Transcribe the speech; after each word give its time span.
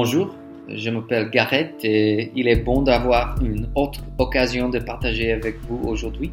Bonjour, 0.00 0.32
je 0.68 0.90
m'appelle 0.90 1.28
Gareth 1.28 1.84
et 1.84 2.30
il 2.36 2.46
est 2.46 2.62
bon 2.62 2.82
d'avoir 2.82 3.42
une 3.42 3.68
autre 3.74 4.00
occasion 4.18 4.68
de 4.68 4.78
partager 4.78 5.32
avec 5.32 5.56
vous 5.62 5.80
aujourd'hui. 5.88 6.30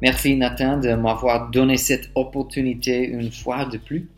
Merci 0.00 0.36
Nathan 0.36 0.78
de 0.78 0.94
m'avoir 0.94 1.50
donné 1.50 1.76
cette 1.76 2.10
opportunité 2.14 3.02
une 3.04 3.32
fois 3.32 3.64
de 3.64 3.78
plus. 3.78 4.10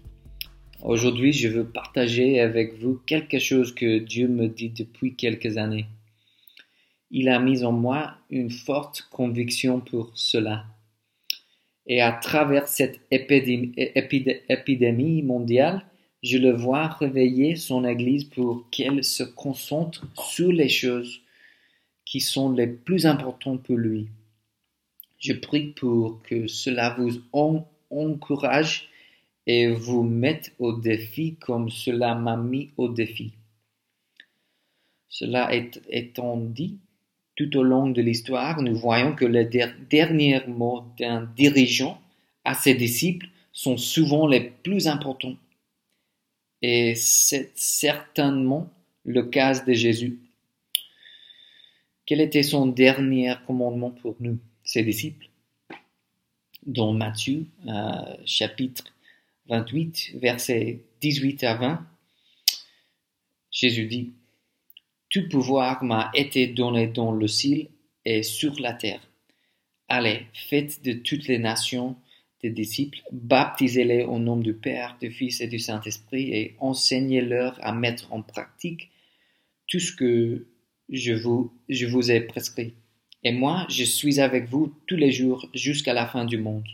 Aujourd'hui, 0.82 1.32
je 1.32 1.48
veux 1.48 1.64
partager 1.64 2.38
avec 2.38 2.78
vous 2.82 3.00
quelque 3.06 3.38
chose 3.38 3.74
que 3.74 4.00
Dieu 4.00 4.28
me 4.28 4.46
dit 4.48 4.68
depuis 4.68 5.14
quelques 5.14 5.56
années. 5.56 5.86
Il 7.10 7.30
a 7.30 7.38
mis 7.38 7.64
en 7.64 7.72
moi 7.72 8.10
une 8.28 8.50
forte 8.50 9.08
conviction 9.10 9.80
pour 9.80 10.10
cela. 10.12 10.66
Et 11.86 12.02
à 12.02 12.12
travers 12.12 12.68
cette 12.68 13.00
épidémie, 13.10 13.72
mondiale, 15.22 15.86
je 16.24 16.38
le 16.38 16.52
vois 16.52 16.88
réveiller 16.88 17.54
son 17.54 17.84
Église 17.84 18.24
pour 18.24 18.64
qu'elle 18.70 19.04
se 19.04 19.22
concentre 19.22 20.06
sur 20.14 20.50
les 20.50 20.70
choses 20.70 21.20
qui 22.06 22.20
sont 22.20 22.50
les 22.50 22.66
plus 22.66 23.04
importantes 23.04 23.62
pour 23.62 23.76
lui. 23.76 24.08
Je 25.18 25.34
prie 25.34 25.66
pour 25.66 26.22
que 26.22 26.46
cela 26.46 26.96
vous 26.98 27.20
encourage 27.90 28.88
et 29.46 29.68
vous 29.68 30.02
mette 30.02 30.54
au 30.58 30.72
défi 30.72 31.34
comme 31.34 31.68
cela 31.68 32.14
m'a 32.14 32.38
mis 32.38 32.70
au 32.78 32.88
défi. 32.88 33.32
Cela 35.10 35.50
étant 35.90 36.38
dit, 36.38 36.78
tout 37.36 37.54
au 37.54 37.62
long 37.62 37.90
de 37.90 38.00
l'histoire, 38.00 38.62
nous 38.62 38.74
voyons 38.74 39.14
que 39.14 39.26
les 39.26 39.44
derniers 39.90 40.40
mots 40.46 40.84
d'un 40.98 41.28
dirigeant 41.36 42.00
à 42.44 42.54
ses 42.54 42.74
disciples 42.74 43.28
sont 43.52 43.76
souvent 43.76 44.26
les 44.26 44.40
plus 44.40 44.88
importants. 44.88 45.36
Et 46.66 46.94
c'est 46.94 47.52
certainement 47.54 48.72
le 49.04 49.24
cas 49.24 49.62
de 49.62 49.74
Jésus. 49.74 50.18
Quel 52.06 52.22
était 52.22 52.42
son 52.42 52.66
dernier 52.66 53.34
commandement 53.46 53.90
pour 53.90 54.16
nous, 54.20 54.38
ses 54.62 54.82
disciples? 54.82 55.26
Dans 56.64 56.94
Matthieu, 56.94 57.44
euh, 57.68 58.16
chapitre 58.24 58.84
28, 59.50 60.12
versets 60.14 60.80
18 61.02 61.44
à 61.44 61.54
20, 61.56 61.86
Jésus 63.50 63.84
dit, 63.84 64.14
Tout 65.10 65.28
pouvoir 65.28 65.84
m'a 65.84 66.10
été 66.14 66.46
donné 66.46 66.86
dans 66.86 67.12
le 67.12 67.28
ciel 67.28 67.68
et 68.06 68.22
sur 68.22 68.58
la 68.58 68.72
terre. 68.72 69.06
Allez, 69.88 70.28
faites 70.32 70.82
de 70.82 70.94
toutes 70.94 71.28
les 71.28 71.38
nations 71.38 71.98
disciples, 72.50 73.02
baptisez-les 73.12 74.04
au 74.04 74.18
nom 74.18 74.36
du 74.36 74.54
Père, 74.54 74.96
du 75.00 75.10
Fils 75.10 75.40
et 75.40 75.48
du 75.48 75.58
Saint-Esprit 75.58 76.32
et 76.32 76.56
enseignez-leur 76.58 77.58
à 77.62 77.72
mettre 77.72 78.12
en 78.12 78.22
pratique 78.22 78.90
tout 79.66 79.80
ce 79.80 79.92
que 79.92 80.46
je 80.88 81.12
vous, 81.12 81.52
je 81.68 81.86
vous 81.86 82.10
ai 82.10 82.20
prescrit. 82.20 82.74
Et 83.22 83.32
moi, 83.32 83.66
je 83.70 83.84
suis 83.84 84.20
avec 84.20 84.48
vous 84.48 84.74
tous 84.86 84.96
les 84.96 85.10
jours 85.10 85.48
jusqu'à 85.54 85.94
la 85.94 86.06
fin 86.06 86.24
du 86.24 86.38
monde. 86.38 86.66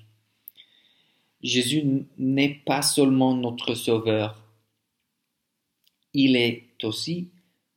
Jésus 1.42 2.06
n'est 2.18 2.60
pas 2.66 2.82
seulement 2.82 3.34
notre 3.34 3.74
Sauveur, 3.74 4.41
il 6.12 6.36
est 6.36 6.64
aussi 6.82 7.30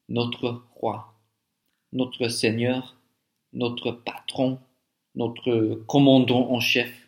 notre 0.10 0.64
Roi, 0.76 1.14
notre 1.92 2.28
Seigneur, 2.28 2.98
notre 3.54 3.92
Patron, 3.92 4.60
notre 5.16 5.84
Commandant 5.88 6.50
en 6.50 6.60
chef 6.60 7.03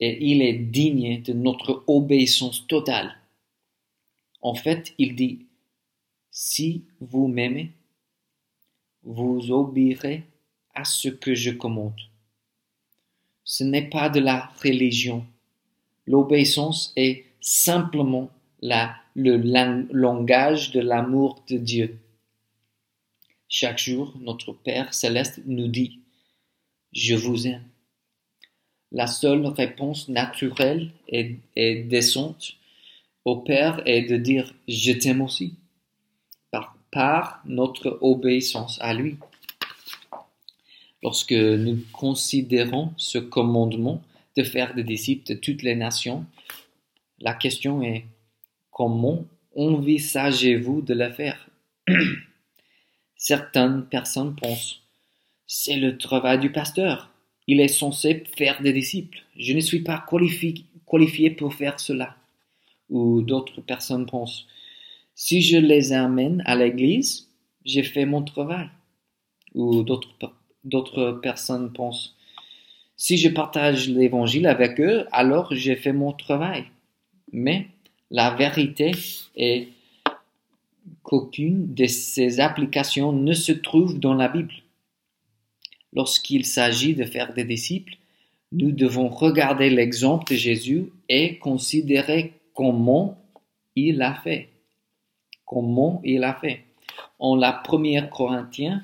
et 0.00 0.30
il 0.30 0.42
est 0.42 0.58
digne 0.58 1.22
de 1.22 1.32
notre 1.32 1.84
obéissance 1.86 2.66
totale. 2.66 3.14
En 4.42 4.54
fait, 4.54 4.94
il 4.98 5.14
dit, 5.14 5.46
si 6.30 6.84
vous 7.00 7.28
m'aimez, 7.28 7.72
vous 9.02 9.50
obéirez 9.50 10.24
à 10.74 10.84
ce 10.84 11.08
que 11.08 11.34
je 11.34 11.50
commande. 11.50 12.00
Ce 13.44 13.62
n'est 13.62 13.88
pas 13.88 14.08
de 14.08 14.20
la 14.20 14.50
religion. 14.62 15.24
L'obéissance 16.06 16.92
est 16.96 17.24
simplement 17.40 18.30
le 19.14 19.36
langage 19.92 20.70
de 20.72 20.80
l'amour 20.80 21.44
de 21.48 21.58
Dieu. 21.58 21.98
Chaque 23.48 23.78
jour, 23.78 24.14
notre 24.20 24.52
Père 24.52 24.92
céleste 24.92 25.40
nous 25.46 25.68
dit, 25.68 26.00
je 26.92 27.14
vous 27.14 27.46
aime 27.46 27.64
la 28.94 29.08
seule 29.08 29.44
réponse 29.46 30.08
naturelle 30.08 30.90
et, 31.08 31.36
décente 31.82 32.54
au 33.24 33.36
Père 33.36 33.82
est 33.86 34.02
de 34.02 34.16
dire 34.16 34.54
je 34.68 34.92
t'aime 34.92 35.20
aussi 35.20 35.54
par, 36.50 36.76
par 36.92 37.42
notre 37.44 37.98
obéissance 38.00 38.78
à 38.80 38.94
lui. 38.94 39.16
Lorsque 41.02 41.32
nous 41.32 41.80
considérons 41.92 42.92
ce 42.96 43.18
commandement 43.18 44.00
de 44.36 44.44
faire 44.44 44.74
des 44.74 44.84
disciples 44.84 45.28
de 45.28 45.34
toutes 45.34 45.62
les 45.62 45.74
nations, 45.74 46.24
la 47.18 47.34
question 47.34 47.82
est 47.82 48.06
comment 48.70 49.24
envisagez-vous 49.56 50.82
de 50.82 50.94
le 50.94 51.10
faire? 51.10 51.48
Certaines 53.16 53.86
personnes 53.86 54.36
pensent 54.36 54.84
c'est 55.46 55.76
le 55.76 55.98
travail 55.98 56.38
du 56.38 56.50
pasteur 56.50 57.10
il 57.46 57.60
est 57.60 57.68
censé 57.68 58.24
faire 58.36 58.62
des 58.62 58.72
disciples. 58.72 59.22
Je 59.36 59.52
ne 59.52 59.60
suis 59.60 59.80
pas 59.80 60.04
qualifié, 60.08 61.30
pour 61.30 61.54
faire 61.54 61.80
cela. 61.80 62.16
Ou 62.90 63.22
d'autres 63.22 63.60
personnes 63.60 64.06
pensent, 64.06 64.46
si 65.14 65.42
je 65.42 65.56
les 65.56 65.92
amène 65.92 66.42
à 66.46 66.56
l'église, 66.56 67.28
j'ai 67.64 67.82
fait 67.82 68.06
mon 68.06 68.22
travail. 68.22 68.68
Ou 69.54 69.84
d'autres 70.64 71.12
personnes 71.22 71.72
pensent, 71.72 72.16
si 72.96 73.16
je 73.18 73.28
partage 73.28 73.88
l'évangile 73.88 74.46
avec 74.46 74.80
eux, 74.80 75.06
alors 75.12 75.54
j'ai 75.54 75.76
fait 75.76 75.92
mon 75.92 76.12
travail. 76.12 76.64
Mais 77.32 77.68
la 78.10 78.34
vérité 78.34 78.92
est 79.36 79.68
qu'aucune 81.02 81.74
de 81.74 81.86
ces 81.86 82.40
applications 82.40 83.12
ne 83.12 83.32
se 83.32 83.52
trouve 83.52 83.98
dans 83.98 84.14
la 84.14 84.28
Bible. 84.28 84.54
Lorsqu'il 85.94 86.44
s'agit 86.44 86.94
de 86.94 87.04
faire 87.04 87.32
des 87.34 87.44
disciples, 87.44 87.94
nous 88.52 88.72
devons 88.72 89.08
regarder 89.08 89.70
l'exemple 89.70 90.32
de 90.32 90.36
Jésus 90.36 90.90
et 91.08 91.38
considérer 91.38 92.34
comment 92.52 93.18
il 93.76 94.02
a 94.02 94.14
fait. 94.14 94.48
Comment 95.44 96.00
il 96.04 96.24
a 96.24 96.34
fait. 96.34 96.64
En 97.18 97.36
la 97.36 97.52
première 97.52 98.10
Corinthiens, 98.10 98.80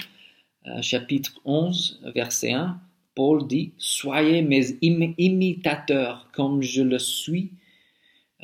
euh, 0.66 0.82
chapitre 0.82 1.40
11, 1.44 2.00
verset 2.14 2.52
1, 2.52 2.78
Paul 3.14 3.46
dit, 3.46 3.72
Soyez 3.78 4.42
mes 4.42 4.76
imitateurs 4.82 6.28
comme 6.32 6.62
je 6.62 6.82
le 6.82 6.98
suis 6.98 7.50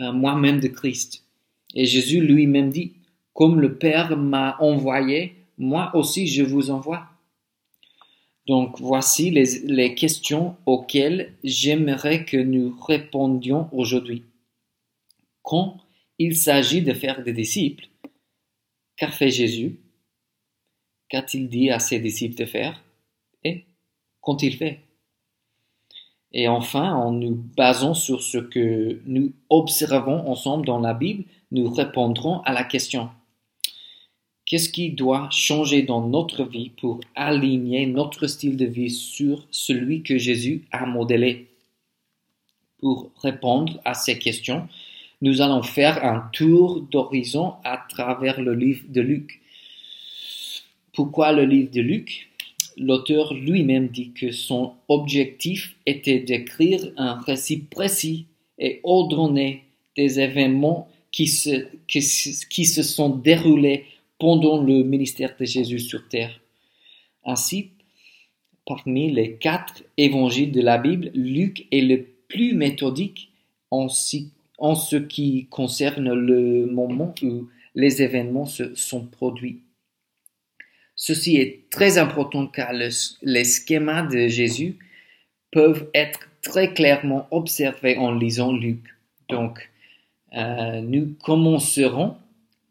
euh, 0.01 0.13
moi-même 0.13 0.61
de 0.61 0.69
Christ. 0.69 1.25
Et 1.75 1.85
Jésus 1.85 2.21
lui-même 2.21 2.71
dit, 2.71 2.95
Comme 3.33 3.61
le 3.61 3.77
Père 3.77 4.17
m'a 4.17 4.57
envoyé, 4.61 5.35
moi 5.59 5.95
aussi 5.95 6.27
je 6.27 6.43
vous 6.43 6.71
envoie. 6.71 7.09
Donc 8.47 8.81
voici 8.81 9.31
les, 9.31 9.95
questions 9.95 10.57
auxquelles 10.67 11.35
j'aimerais 11.43 12.25
que 12.25 12.37
nous 12.37 12.77
répondions 12.81 13.69
aujourd'hui. 13.73 14.25
Quand 15.43 15.79
il 16.19 16.37
s'agit 16.37 16.83
de 16.83 16.93
faire 16.93 17.25
des 17.25 17.33
disciples, 17.33 17.89
qu'a 18.97 19.11
fait 19.11 19.31
Jésus? 19.31 19.81
Qu'a-t-il 21.09 21.49
dit 21.49 21.71
à 21.71 21.79
ses 21.79 21.99
disciples 21.99 22.37
de 22.37 22.47
faire? 22.47 22.83
Et 23.43 23.65
qu'ont-ils 24.21 24.57
fait? 24.57 24.81
Et 26.33 26.49
enfin, 26.49 26.95
en 26.95 27.13
nous 27.13 27.35
basant 27.57 27.95
sur 27.95 28.23
ce 28.23 28.39
que 28.39 29.01
nous 29.07 29.33
observons 29.49 30.29
ensemble 30.29 30.67
dans 30.67 30.81
la 30.81 30.95
Bible, 30.95 31.25
nous 31.51 31.71
répondrons 31.71 32.41
à 32.43 32.53
la 32.53 32.65
question 32.65 33.11
Qu'est-ce 34.47 34.69
qui 34.69 34.91
doit 34.91 35.29
changer 35.33 35.83
dans 35.83 36.07
notre 36.07 36.45
vie 36.45 36.71
pour 36.81 37.01
aligner 37.17 37.85
notre 37.85 38.29
style 38.29 38.57
de 38.57 38.65
vie 38.65 38.91
sur 38.91 39.45
celui 39.51 40.05
que 40.05 40.19
Jésus 40.19 40.63
a 40.71 40.87
modélé? 40.87 41.49
Pour 42.79 43.11
répondre 43.21 43.81
à 43.85 43.95
ces 43.95 44.21
questions, 44.21 44.69
nous 45.21 45.41
allons 45.41 45.65
faire 45.65 46.05
un 46.05 46.31
tour 46.33 46.81
d'horizon 46.81 47.55
à 47.65 47.85
travers 47.89 48.41
le 48.41 48.55
livre 48.55 48.85
de 48.89 49.01
Luc. 49.01 49.41
Pourquoi 50.93 51.33
le 51.33 51.45
livre 51.45 51.73
de 51.73 51.81
Luc? 51.81 52.31
L'auteur 52.77 53.35
lui-même 53.35 53.89
dit 53.89 54.13
que 54.13 54.31
son 54.31 54.75
objectif 54.87 55.75
était 55.87 56.21
d'écrire 56.21 56.93
un 56.97 57.15
récit 57.15 57.65
précis 57.65 58.27
et 58.61 58.79
ordonné 58.85 59.65
des 59.97 60.21
événements 60.21 60.89
qui 61.11 61.27
se, 61.27 61.67
qui 61.89 62.65
se 62.65 62.83
sont 62.85 63.09
déroulés 63.09 63.87
pendant 64.19 64.63
le 64.63 64.83
ministère 64.83 65.35
de 65.39 65.45
Jésus 65.45 65.79
sur 65.79 66.09
terre. 66.09 66.41
Ainsi, 67.25 67.71
parmi 68.67 69.11
les 69.11 69.37
quatre 69.37 69.85
évangiles 69.97 70.53
de 70.53 70.61
la 70.61 70.79
Bible, 70.79 71.11
Luc 71.15 71.67
est 71.71 71.83
le 71.83 72.07
plus 72.29 72.55
méthodique 72.55 73.31
en, 73.71 73.89
ce 73.89 74.97
qui 74.97 75.47
concerne 75.51 76.13
le 76.13 76.67
moment 76.67 77.15
où 77.23 77.49
les 77.75 78.03
événements 78.03 78.47
se 78.47 78.75
sont 78.75 79.05
produits. 79.07 79.61
Ceci 80.95 81.37
est 81.37 81.69
très 81.71 81.99
important 81.99 82.47
car 82.47 82.73
les 82.73 83.45
schémas 83.45 84.07
de 84.07 84.29
Jésus 84.29 84.79
peuvent 85.51 85.89
être 85.95 86.21
très 86.43 86.73
clairement 86.73 87.27
observés 87.31 87.97
en 87.99 88.13
lisant 88.13 88.53
Luc. 88.53 88.81
Donc, 89.29 89.71
euh, 90.35 90.81
nous 90.81 91.15
commencerons 91.23 92.17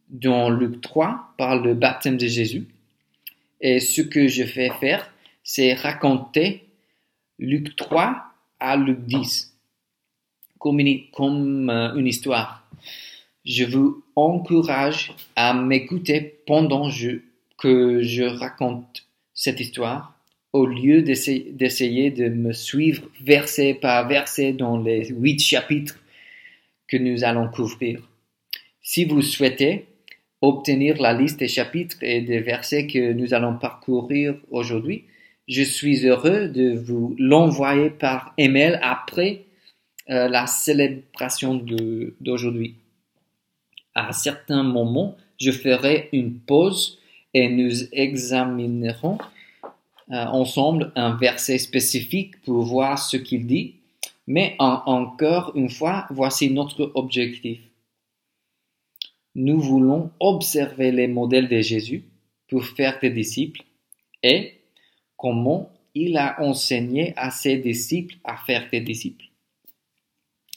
dans 0.09 0.49
Luc 0.49 0.81
3 0.81 1.33
par 1.37 1.61
le 1.61 1.73
baptême 1.73 2.17
de 2.17 2.27
Jésus. 2.27 2.67
Et 3.61 3.79
ce 3.79 4.01
que 4.01 4.27
je 4.27 4.43
vais 4.43 4.69
faire, 4.79 5.11
c'est 5.43 5.73
raconter 5.73 6.65
Luc 7.39 7.75
3 7.75 8.23
à 8.59 8.77
Luc 8.77 9.05
10 9.05 9.53
comme 10.59 10.79
une, 10.79 11.69
euh, 11.69 12.01
histoire. 12.07 12.67
Je 13.45 13.65
vous 13.65 14.03
encourage 14.15 15.13
à 15.35 15.53
m'écouter 15.53 16.39
pendant 16.47 16.89
que 17.57 18.01
je 18.01 18.23
raconte 18.23 19.05
cette 19.33 19.59
histoire 19.59 20.15
au 20.53 20.65
lieu 20.65 21.01
d'essayer 21.01 22.11
de 22.11 22.29
me 22.29 22.53
suivre 22.53 23.03
verset 23.21 23.73
par 23.73 24.07
verset 24.07 24.53
dans 24.53 24.77
les 24.77 25.09
huit 25.09 25.39
chapitres 25.39 25.99
que 26.87 26.97
nous 26.97 27.23
allons 27.23 27.49
couvrir. 27.49 28.01
Si 28.81 29.05
vous 29.05 29.21
souhaitez 29.21 29.85
obtenir 30.41 31.01
la 31.01 31.13
liste 31.13 31.39
des 31.39 31.47
chapitres 31.47 31.97
et 32.01 32.21
des 32.21 32.39
versets 32.39 32.87
que 32.87 33.13
nous 33.13 33.33
allons 33.33 33.57
parcourir 33.57 34.35
aujourd'hui, 34.51 35.05
je 35.47 35.61
suis 35.61 36.05
heureux 36.05 36.47
de 36.47 36.75
vous 36.75 37.15
l'envoyer 37.19 37.89
par 37.89 38.33
email 38.37 38.79
après 38.81 39.43
euh, 40.09 40.27
la 40.27 40.47
célébration 40.47 41.55
d'aujourd'hui. 42.19 42.75
À 43.93 44.11
certains 44.11 44.63
moments, 44.63 45.15
je 45.39 45.51
ferai 45.51 46.09
une 46.11 46.39
pause 46.39 46.99
et 47.33 47.49
nous 47.49 47.83
examinerons 47.91 49.17
euh, 50.11 50.25
ensemble 50.25 50.91
un 50.95 51.15
verset 51.15 51.57
spécifique 51.57 52.41
pour 52.43 52.63
voir 52.63 52.99
ce 52.99 53.17
qu'il 53.17 53.45
dit. 53.45 53.75
Mais 54.27 54.55
encore 54.59 55.51
une 55.55 55.69
fois, 55.69 56.07
voici 56.09 56.49
notre 56.49 56.91
objectif. 56.95 57.59
Nous 59.35 59.59
voulons 59.59 60.11
observer 60.19 60.91
les 60.91 61.07
modèles 61.07 61.49
de 61.49 61.59
Jésus 61.59 62.03
pour 62.47 62.65
faire 62.65 62.99
des 63.01 63.09
disciples 63.09 63.61
et 64.23 64.53
comment 65.17 65.69
il 65.93 66.17
a 66.17 66.41
enseigné 66.41 67.13
à 67.15 67.31
ses 67.31 67.57
disciples 67.57 68.15
à 68.23 68.37
faire 68.37 68.67
des 68.71 68.81
disciples. 68.81 69.25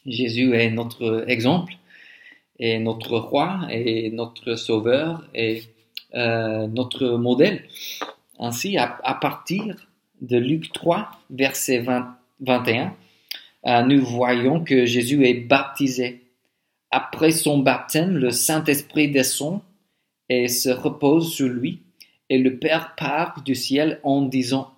Jésus 0.06 0.54
est 0.54 0.70
notre 0.70 1.24
exemple, 1.28 1.74
et 2.58 2.78
notre 2.78 3.18
roi, 3.18 3.68
et 3.70 4.10
notre 4.10 4.56
sauveur, 4.56 5.28
et 5.34 5.62
euh, 6.14 6.66
notre 6.66 7.16
modèle. 7.16 7.64
Ainsi, 8.38 8.78
à, 8.78 9.18
partir 9.20 9.76
de 10.20 10.38
Luc 10.38 10.72
3, 10.72 11.10
verset 11.30 11.84
21, 12.40 12.94
euh, 13.66 13.82
nous 13.82 14.04
voyons 14.04 14.62
que 14.62 14.86
Jésus 14.86 15.26
est 15.26 15.34
baptisé. 15.34 16.22
Après 16.90 17.32
son 17.32 17.58
baptême, 17.58 18.16
le 18.16 18.30
Saint-Esprit 18.30 19.10
descend 19.10 19.60
et 20.28 20.48
se 20.48 20.70
repose 20.70 21.34
sur 21.34 21.48
lui, 21.48 21.82
et 22.30 22.38
le 22.38 22.58
Père 22.58 22.94
part 22.96 23.42
du 23.42 23.54
ciel 23.54 24.00
en 24.02 24.22
disant, 24.22 24.74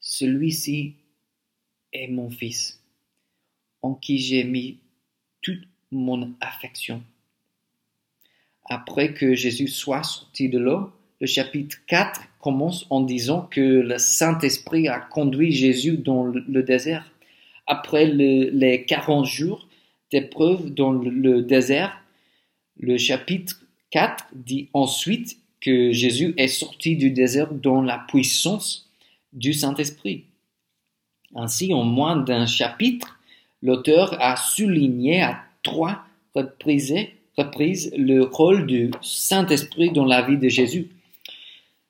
Celui-ci 0.00 0.94
est 1.92 2.08
mon 2.08 2.30
Fils 2.30 2.80
en 3.82 3.94
qui 3.94 4.18
j'ai 4.18 4.44
mis 4.44 4.78
toute 5.42 5.68
mon 5.92 6.32
affection. 6.40 7.02
Après 8.64 9.12
que 9.12 9.34
Jésus 9.34 9.68
soit 9.68 10.02
sorti 10.02 10.48
de 10.48 10.58
l'eau, 10.58 10.90
le 11.20 11.26
chapitre 11.26 11.76
4 11.86 12.22
commence 12.40 12.86
en 12.88 13.02
disant 13.02 13.42
que 13.42 13.60
le 13.60 13.98
Saint-Esprit 13.98 14.88
a 14.88 15.00
conduit 15.00 15.52
Jésus 15.52 15.98
dans 15.98 16.24
le 16.24 16.62
désert. 16.62 17.12
Après 17.66 18.06
les 18.06 18.84
40 18.86 19.26
jours 19.26 19.63
dans 20.20 20.92
le 20.92 21.42
désert, 21.42 22.00
le 22.78 22.98
chapitre 22.98 23.60
4 23.90 24.26
dit 24.34 24.68
ensuite 24.72 25.38
que 25.60 25.92
Jésus 25.92 26.34
est 26.36 26.48
sorti 26.48 26.96
du 26.96 27.10
désert 27.10 27.52
dans 27.52 27.80
la 27.80 27.98
puissance 28.08 28.90
du 29.32 29.52
Saint-Esprit. 29.52 30.24
Ainsi, 31.34 31.72
en 31.72 31.82
moins 31.82 32.16
d'un 32.16 32.46
chapitre, 32.46 33.18
l'auteur 33.62 34.16
a 34.20 34.36
souligné 34.36 35.22
à 35.22 35.42
trois 35.62 36.04
reprises, 36.34 37.92
le 37.96 38.22
rôle 38.22 38.66
du 38.66 38.90
Saint-Esprit 39.02 39.90
dans 39.90 40.04
la 40.04 40.22
vie 40.22 40.36
de 40.36 40.48
Jésus. 40.48 40.88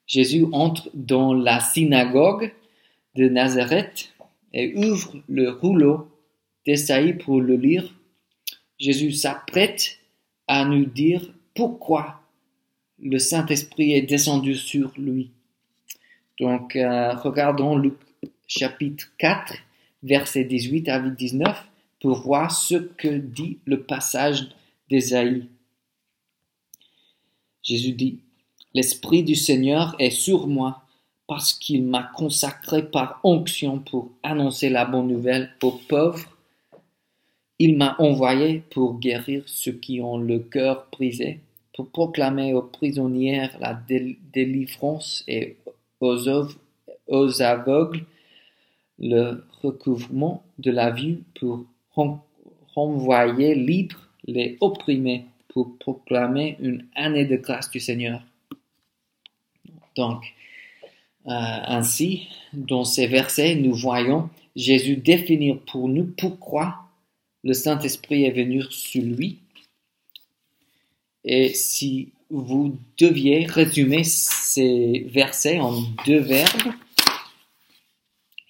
Jésus 0.07 0.47
entre 0.53 0.89
dans 0.95 1.35
la 1.35 1.61
synagogue 1.61 2.53
de 3.17 3.29
Nazareth 3.29 4.13
et 4.53 4.75
ouvre 4.77 5.17
le 5.29 5.51
rouleau 5.51 6.09
d'Esaïe 6.67 7.15
pour 7.15 7.41
le 7.41 7.57
lire. 7.57 7.93
Jésus 8.79 9.13
s'apprête 9.13 9.99
à 10.47 10.65
nous 10.65 10.85
dire 10.85 11.33
pourquoi 11.55 12.21
le 12.99 13.19
Saint-Esprit 13.19 13.93
est 13.93 14.03
descendu 14.03 14.55
sur 14.55 14.93
lui. 14.97 15.31
Donc, 16.41 16.77
euh, 16.77 17.13
regardons 17.15 17.77
Luc 17.77 17.95
chapitre 18.47 19.07
4 19.19 19.55
versets 20.05 20.45
18 20.45 20.89
à 20.89 21.01
19, 21.01 21.67
pour 22.01 22.21
voir 22.21 22.53
ce 22.53 22.75
que 22.75 23.09
dit 23.09 23.59
le 23.65 23.83
passage 23.83 24.49
d'Ésaïe. 24.89 25.49
Jésus 27.63 27.93
dit, 27.93 28.21
L'Esprit 28.75 29.23
du 29.23 29.35
Seigneur 29.35 29.97
est 29.99 30.11
sur 30.11 30.47
moi, 30.47 30.83
parce 31.27 31.55
qu'il 31.55 31.85
m'a 31.85 32.03
consacré 32.03 32.83
par 32.83 33.21
onction 33.25 33.79
pour 33.79 34.13
annoncer 34.23 34.69
la 34.69 34.85
bonne 34.85 35.09
nouvelle 35.09 35.55
aux 35.63 35.81
pauvres. 35.89 36.34
Il 37.59 37.77
m'a 37.77 37.95
envoyé 37.99 38.63
pour 38.71 38.99
guérir 38.99 39.45
ceux 39.47 39.73
qui 39.73 40.01
ont 40.01 40.19
le 40.19 40.41
cœur 40.41 40.89
brisé, 40.91 41.41
pour 41.75 41.89
proclamer 41.89 42.53
aux 42.53 42.63
prisonnières 42.63 43.57
la 43.61 43.79
délivrance 44.33 45.23
et 45.29 45.57
aux, 46.01 47.43
aveugles 47.43 48.05
le 48.99 49.45
recouvrement 49.63 50.43
de 50.59 50.71
la 50.71 50.91
vue 50.91 51.23
pour 51.39 51.65
renvoyer 52.75 53.55
libres 53.55 54.09
les 54.27 54.57
opprimés, 54.61 55.27
pour 55.49 55.79
proclamer 55.79 56.57
une 56.61 56.87
année 56.97 57.25
de 57.25 57.37
grâce 57.37 57.71
du 57.71 57.79
Seigneur. 57.79 58.23
Donc, 59.97 60.25
euh, 61.27 61.31
ainsi, 61.31 62.29
dans 62.53 62.85
ces 62.85 63.07
versets, 63.07 63.55
nous 63.55 63.75
voyons 63.75 64.29
Jésus 64.57 64.97
définir 64.97 65.59
pour 65.61 65.89
nous 65.89 66.05
pourquoi 66.05 66.84
le 67.45 67.53
Saint-Esprit 67.53 68.25
est 68.25 68.31
venu 68.31 68.65
sur 68.71 69.03
lui. 69.03 69.39
Et 71.25 71.53
si 71.53 72.13
vous 72.31 72.79
deviez 72.99 73.45
résumer 73.45 74.03
ces 74.03 75.07
versets 75.11 75.61
en 75.61 75.83
deux 76.07 76.21
verbes, 76.21 76.73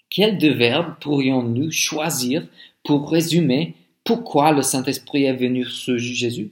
quels 0.09 0.39
deux 0.39 0.55
verbes 0.55 0.95
pourrions-nous 1.01 1.73
choisir 1.73 2.47
pour 2.85 3.11
résumer 3.11 3.75
pourquoi 4.05 4.53
le 4.53 4.63
Saint-Esprit 4.63 5.25
est 5.25 5.37
venu 5.37 5.65
sur 5.65 5.99
Jésus? 5.99 6.51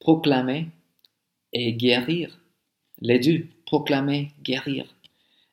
Proclamer 0.00 0.66
et 1.52 1.72
guérir. 1.72 2.38
Les 3.00 3.18
deux, 3.18 3.46
proclamer, 3.64 4.32
guérir. 4.42 4.84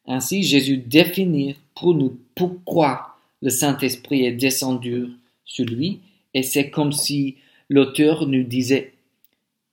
Ainsi, 0.06 0.44
Jésus 0.44 0.78
définit 0.78 1.56
pour 1.74 1.96
nous 1.96 2.20
pourquoi 2.36 3.13
le 3.44 3.50
Saint-Esprit 3.50 4.26
est 4.26 4.32
descendu 4.32 5.10
sur 5.44 5.66
lui, 5.66 6.00
et 6.34 6.44
c'est 6.44 6.70
comme 6.70 6.94
si 6.94 7.36
l'auteur 7.68 8.26
nous 8.26 8.44
disait, 8.44 8.94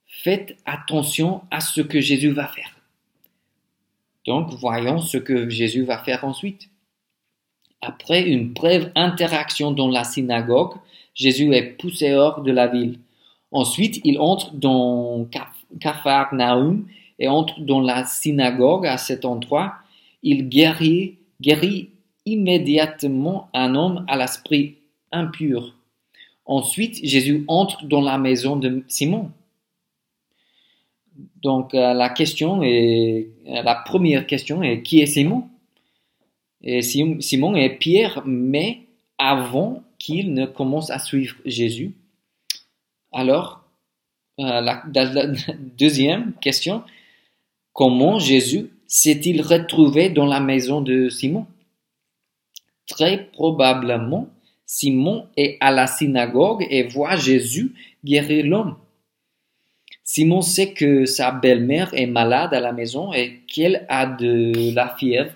faites 0.08 0.56
attention 0.66 1.42
à 1.52 1.60
ce 1.60 1.80
que 1.80 2.00
Jésus 2.00 2.32
va 2.32 2.48
faire. 2.48 2.76
Donc, 4.26 4.52
voyons 4.54 4.98
ce 4.98 5.18
que 5.18 5.48
Jésus 5.48 5.84
va 5.84 5.98
faire 5.98 6.24
ensuite. 6.24 6.68
Après 7.80 8.28
une 8.28 8.52
brève 8.52 8.90
interaction 8.96 9.70
dans 9.70 9.88
la 9.88 10.02
synagogue, 10.02 10.74
Jésus 11.14 11.54
est 11.54 11.76
poussé 11.78 12.12
hors 12.12 12.42
de 12.42 12.50
la 12.50 12.66
ville. 12.66 12.98
Ensuite, 13.52 14.00
il 14.02 14.18
entre 14.18 14.52
dans 14.52 15.28
Capharnaüm 15.78 16.88
et 17.20 17.28
entre 17.28 17.60
dans 17.60 17.80
la 17.80 18.04
synagogue 18.04 18.88
à 18.88 18.98
cet 18.98 19.24
endroit. 19.24 19.74
Il 20.24 20.48
guérit, 20.48 21.18
guérit 21.40 21.90
immédiatement 22.30 23.48
un 23.54 23.74
homme 23.74 24.04
à 24.08 24.16
l'esprit 24.16 24.76
impur. 25.12 25.74
Ensuite, 26.44 27.00
Jésus 27.04 27.44
entre 27.48 27.84
dans 27.86 28.00
la 28.00 28.18
maison 28.18 28.56
de 28.56 28.84
Simon. 28.88 29.30
Donc 31.42 31.74
euh, 31.74 31.92
la 31.94 32.08
question 32.08 32.62
est, 32.62 33.28
euh, 33.46 33.62
la 33.62 33.74
première 33.74 34.26
question 34.26 34.62
est 34.62 34.82
qui 34.82 35.00
est 35.00 35.06
Simon? 35.06 35.48
Et 36.62 36.82
Simon 36.82 37.54
est 37.54 37.70
Pierre, 37.70 38.22
mais 38.26 38.80
avant 39.16 39.82
qu'il 39.98 40.34
ne 40.34 40.44
commence 40.46 40.90
à 40.90 40.98
suivre 40.98 41.36
Jésus. 41.46 41.94
Alors, 43.12 43.64
euh, 44.40 44.60
la, 44.60 44.82
deuxième 45.78 46.32
question, 46.40 46.82
comment 47.72 48.18
Jésus 48.18 48.70
s'est-il 48.86 49.40
retrouvé 49.40 50.10
dans 50.10 50.26
la 50.26 50.40
maison 50.40 50.80
de 50.80 51.08
Simon? 51.08 51.46
Très 52.90 53.26
probablement, 53.32 54.28
Simon 54.66 55.26
est 55.36 55.56
à 55.60 55.70
la 55.70 55.86
synagogue 55.86 56.66
et 56.68 56.82
voit 56.82 57.14
Jésus 57.14 57.72
guérir 58.04 58.44
l'homme. 58.44 58.76
Simon 60.02 60.42
sait 60.42 60.72
que 60.72 61.06
sa 61.06 61.30
belle-mère 61.30 61.94
est 61.94 62.06
malade 62.06 62.52
à 62.52 62.58
la 62.58 62.72
maison 62.72 63.12
et 63.12 63.42
qu'elle 63.46 63.86
a 63.88 64.06
de 64.06 64.74
la 64.74 64.88
fièvre. 64.96 65.34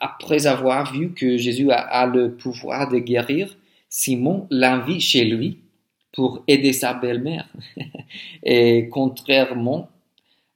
Après 0.00 0.46
avoir 0.46 0.92
vu 0.92 1.14
que 1.14 1.36
Jésus 1.36 1.72
a, 1.72 2.06
le 2.06 2.36
pouvoir 2.36 2.88
de 2.88 2.98
guérir, 2.98 3.56
Simon 3.88 4.46
l'invite 4.50 5.00
chez 5.00 5.24
lui 5.24 5.58
pour 6.12 6.44
aider 6.46 6.72
sa 6.72 6.94
belle-mère. 6.94 7.48
et 8.44 8.88
contrairement 8.88 9.88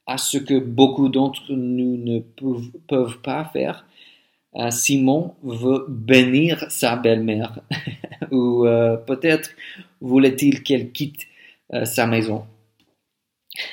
à 0.07 0.19
ce 0.19 0.39
que 0.39 0.59
beaucoup 0.59 1.09
d'entre 1.09 1.53
nous 1.53 1.97
ne 1.97 2.21
peuvent, 2.87 3.19
pas 3.23 3.45
faire, 3.53 3.87
Simon 4.71 5.35
veut 5.43 5.87
bénir 5.89 6.67
sa 6.71 6.97
belle-mère. 6.97 7.61
Ou 8.31 8.67
euh, 8.67 8.97
peut-être 8.97 9.51
voulait-il 10.01 10.63
qu'elle 10.63 10.93
quitte 10.93 11.27
euh, 11.73 11.85
sa 11.85 12.07
maison. 12.07 12.45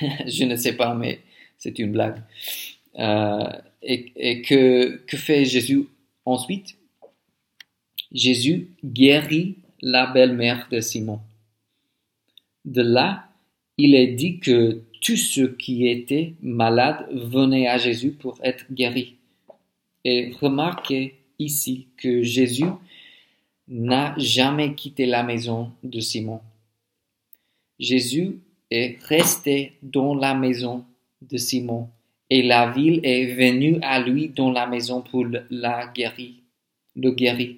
Je 0.26 0.44
ne 0.44 0.56
sais 0.56 0.76
pas, 0.76 0.94
mais 0.94 1.20
c'est 1.58 1.78
une 1.78 1.92
blague. 1.92 2.20
et, 3.82 4.42
que, 4.42 4.96
que 5.06 5.16
fait 5.16 5.44
Jésus 5.44 5.86
ensuite? 6.24 6.76
Jésus 8.12 8.70
guérit 8.84 9.56
la 9.82 10.06
belle-mère 10.06 10.66
de 10.70 10.80
Simon. 10.80 11.20
De 12.64 12.82
là, 12.82 13.28
il 13.78 13.94
est 13.94 14.08
dit 14.08 14.38
que 14.40 14.82
tous 15.00 15.16
ceux 15.16 15.54
qui 15.56 15.88
étaient 15.88 16.34
malades 16.42 17.06
venaient 17.12 17.68
à 17.68 17.78
Jésus 17.78 18.10
pour 18.10 18.38
être 18.42 18.66
guéris. 18.70 19.16
Et 20.04 20.32
remarquez 20.40 21.14
ici 21.38 21.88
que 21.96 22.22
Jésus 22.22 22.64
n'a 23.68 24.14
jamais 24.16 24.74
quitté 24.74 25.06
la 25.06 25.22
maison 25.22 25.72
de 25.82 26.00
Simon. 26.00 26.40
Jésus 27.78 28.40
est 28.70 28.98
resté 29.04 29.72
dans 29.82 30.14
la 30.14 30.34
maison 30.34 30.84
de 31.22 31.36
Simon 31.36 31.88
et 32.28 32.42
la 32.42 32.70
ville 32.70 33.00
est 33.02 33.34
venue 33.34 33.78
à 33.82 34.00
lui 34.00 34.28
dans 34.28 34.50
la 34.50 34.66
maison 34.66 35.02
pour 35.02 35.26
la 35.50 35.86
guérir, 35.88 36.32
le 36.94 37.10
guérir. 37.10 37.56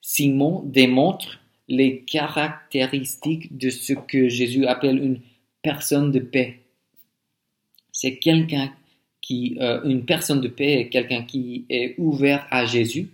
Simon 0.00 0.62
démontre 0.64 1.40
les 1.68 2.02
caractéristiques 2.02 3.56
de 3.56 3.70
ce 3.70 3.92
que 3.94 4.28
Jésus 4.28 4.66
appelle 4.66 5.02
une 5.02 5.20
personne 5.62 6.12
de 6.12 6.20
paix. 6.20 6.60
C'est 7.90 8.18
quelqu'un 8.18 8.72
qui, 9.26 9.56
euh, 9.60 9.82
une 9.82 10.04
personne 10.04 10.40
de 10.40 10.46
paix 10.46 10.74
est 10.74 10.88
quelqu'un 10.88 11.24
qui 11.24 11.64
est 11.68 11.96
ouvert 11.98 12.46
à 12.48 12.64
Jésus 12.64 13.08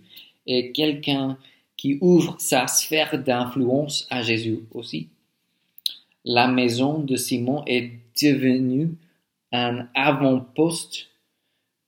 et 0.45 0.71
quelqu'un 0.71 1.39
qui 1.75 1.97
ouvre 2.01 2.35
sa 2.37 2.67
sphère 2.67 3.17
d'influence 3.23 4.05
à 4.11 4.21
Jésus 4.21 4.59
aussi. 4.75 5.07
La 6.23 6.47
maison 6.47 6.99
de 6.99 7.15
Simon 7.15 7.63
est 7.65 7.93
devenue 8.21 8.91
un 9.51 9.87
avant-poste 9.95 11.07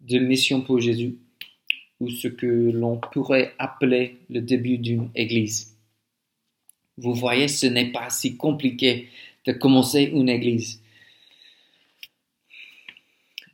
de 0.02 0.18
mission 0.18 0.62
pour 0.62 0.80
Jésus, 0.80 1.18
ou 2.00 2.10
ce 2.10 2.28
que 2.28 2.72
l'on 2.72 3.00
pourrait 3.12 3.54
appeler 3.60 4.18
le 4.32 4.42
début 4.42 4.80
d'une 4.80 5.10
église. 5.14 5.78
Vous 6.98 7.14
voyez, 7.14 7.48
ce 7.48 7.68
n'est 7.68 7.92
pas 7.92 8.10
si 8.10 8.38
compliqué 8.38 9.08
de 9.46 9.52
commencer 9.52 10.02
une 10.02 10.30
église. 10.30 10.82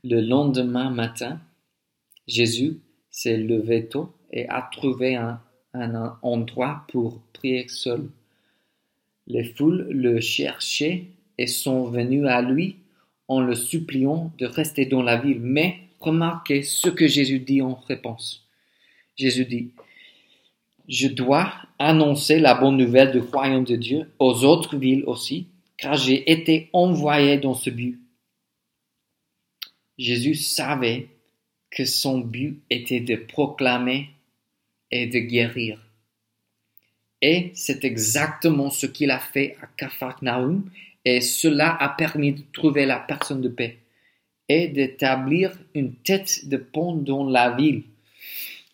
Le 0.04 0.20
lendemain 0.20 0.90
matin, 0.90 1.40
Jésus 2.28 2.80
s'est 3.12 3.38
levé 3.38 3.86
tôt 3.86 4.12
et 4.32 4.50
a 4.50 4.68
trouvé 4.72 5.16
un, 5.16 5.40
endroit 6.24 6.86
pour 6.88 7.22
prier 7.34 7.68
seul. 7.68 8.10
Les 9.28 9.44
foules 9.44 9.88
le 9.92 10.20
cherchaient 10.20 11.06
et 11.38 11.46
sont 11.46 11.84
venues 11.86 12.28
à 12.28 12.42
lui 12.42 12.78
en 13.28 13.42
le 13.42 13.54
suppliant 13.54 14.34
de 14.40 14.48
rester 14.48 14.88
dans 14.88 15.04
la 15.04 15.18
ville. 15.18 15.40
Mais 15.40 15.78
remarquez 16.00 16.64
ce 16.64 16.90
que 16.90 17.08
Jésus 17.08 17.40
dit 17.40 17.62
en 17.62 17.76
réponse. 17.76 18.48
Jésus 19.16 19.46
dit, 19.46 19.70
je 20.90 21.10
dois 21.10 21.54
annoncer 21.78 22.40
la 22.40 22.56
bonne 22.56 22.78
nouvelle 22.78 23.12
du 23.12 23.20
royaume 23.20 23.66
de 23.66 23.76
Dieu 23.76 24.12
aux 24.18 24.44
autres 24.46 24.78
villes 24.78 25.04
aussi, 25.06 25.46
car 25.78 25.96
j'ai 25.96 26.32
été 26.32 26.72
envoyé 26.74 27.38
dans 27.38 27.54
ce 27.54 27.70
but. 27.70 28.01
Jésus 30.02 30.34
savait 30.36 31.10
que 31.70 31.86
son 31.86 32.20
but 32.20 32.60
était 32.72 33.02
de 33.02 33.16
proclamer 33.16 34.10
et 34.90 35.06
de 35.06 35.20
guérir. 35.20 35.80
Et 37.22 37.52
c'est 37.54 37.86
exactement 37.86 38.72
ce 38.72 38.88
qu'il 38.88 39.12
a 39.12 39.20
fait 39.20 39.56
à 39.62 39.68
Capharnaüm, 39.68 40.70
et 41.06 41.22
cela 41.22 41.76
a 41.76 41.90
permis 41.90 42.34
de 42.34 42.42
trouver 42.52 42.88
la 42.88 43.00
personne 43.00 43.42
de 43.42 43.50
paix 43.50 43.78
et 44.50 44.68
d'établir 44.68 45.56
une 45.76 45.94
tête 45.94 46.50
de 46.50 46.58
pont 46.58 46.96
dans 46.96 47.24
la 47.24 47.52
ville. 47.52 47.84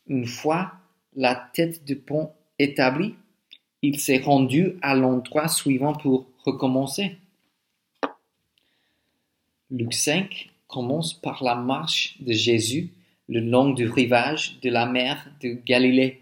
Une 0.07 0.25
fois 0.25 0.72
la 1.15 1.36
tête 1.36 1.84
de 1.84 1.93
pont 1.93 2.31
établie, 2.57 3.15
il 3.81 4.00
s'est 4.00 4.19
rendu 4.19 4.77
à 4.81 4.96
l'endroit 4.96 5.50
suivant 5.50 5.93
pour 5.93 6.25
recommencer. 6.46 7.17
Luc 9.69 9.93
5 9.93 10.51
commence 10.67 11.13
par 11.13 11.43
la 11.43 11.55
marche 11.55 12.17
de 12.19 12.33
Jésus 12.33 12.91
le 13.27 13.41
long 13.41 13.71
du 13.71 13.89
rivage 13.89 14.59
de 14.62 14.69
la 14.69 14.86
mer 14.86 15.31
de 15.41 15.57
Galilée. 15.65 16.21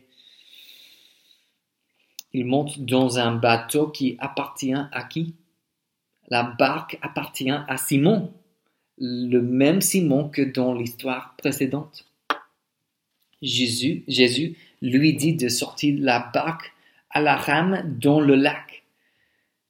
Il 2.34 2.46
monte 2.46 2.80
dans 2.80 3.20
un 3.20 3.36
bateau 3.36 3.88
qui 3.88 4.18
appartient 4.20 4.74
à 4.74 5.04
qui? 5.04 5.36
La 6.28 6.44
barque 6.44 6.98
appartient 7.02 7.52
à 7.52 7.78
Simon, 7.78 8.34
le 8.98 9.42
même 9.42 9.82
Simon 9.82 10.30
que 10.30 10.42
dans 10.42 10.74
l'histoire 10.74 11.36
précédente. 11.38 12.06
Jésus, 13.42 14.04
lui 14.82 15.14
dit 15.14 15.34
de 15.34 15.50
sortir 15.50 15.96
la 16.00 16.20
barque 16.34 16.74
à 17.10 17.22
la 17.22 17.36
rame 17.36 17.98
dans 18.00 18.20
le 18.20 18.36
lac. 18.36 18.84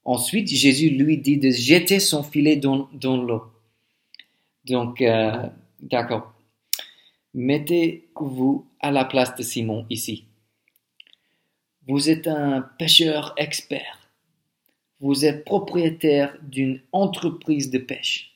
Ensuite, 0.03 0.47
Jésus 0.47 0.89
lui 0.89 1.17
dit 1.17 1.37
de 1.37 1.49
jeter 1.49 1.99
son 1.99 2.23
filet 2.23 2.55
dans, 2.55 2.87
l'eau. 3.03 3.43
Donc, 4.65 5.01
euh, 5.01 5.47
d'accord. 5.81 6.33
Mettez-vous 7.33 8.65
à 8.79 8.91
la 8.91 9.05
place 9.05 9.35
de 9.35 9.43
Simon 9.43 9.85
ici. 9.89 10.25
Vous 11.87 12.09
êtes 12.09 12.27
un 12.27 12.61
pêcheur 12.61 13.33
expert. 13.37 14.09
Vous 14.99 15.25
êtes 15.25 15.45
propriétaire 15.45 16.35
d'une 16.41 16.81
entreprise 16.91 17.69
de 17.69 17.79
pêche. 17.79 18.31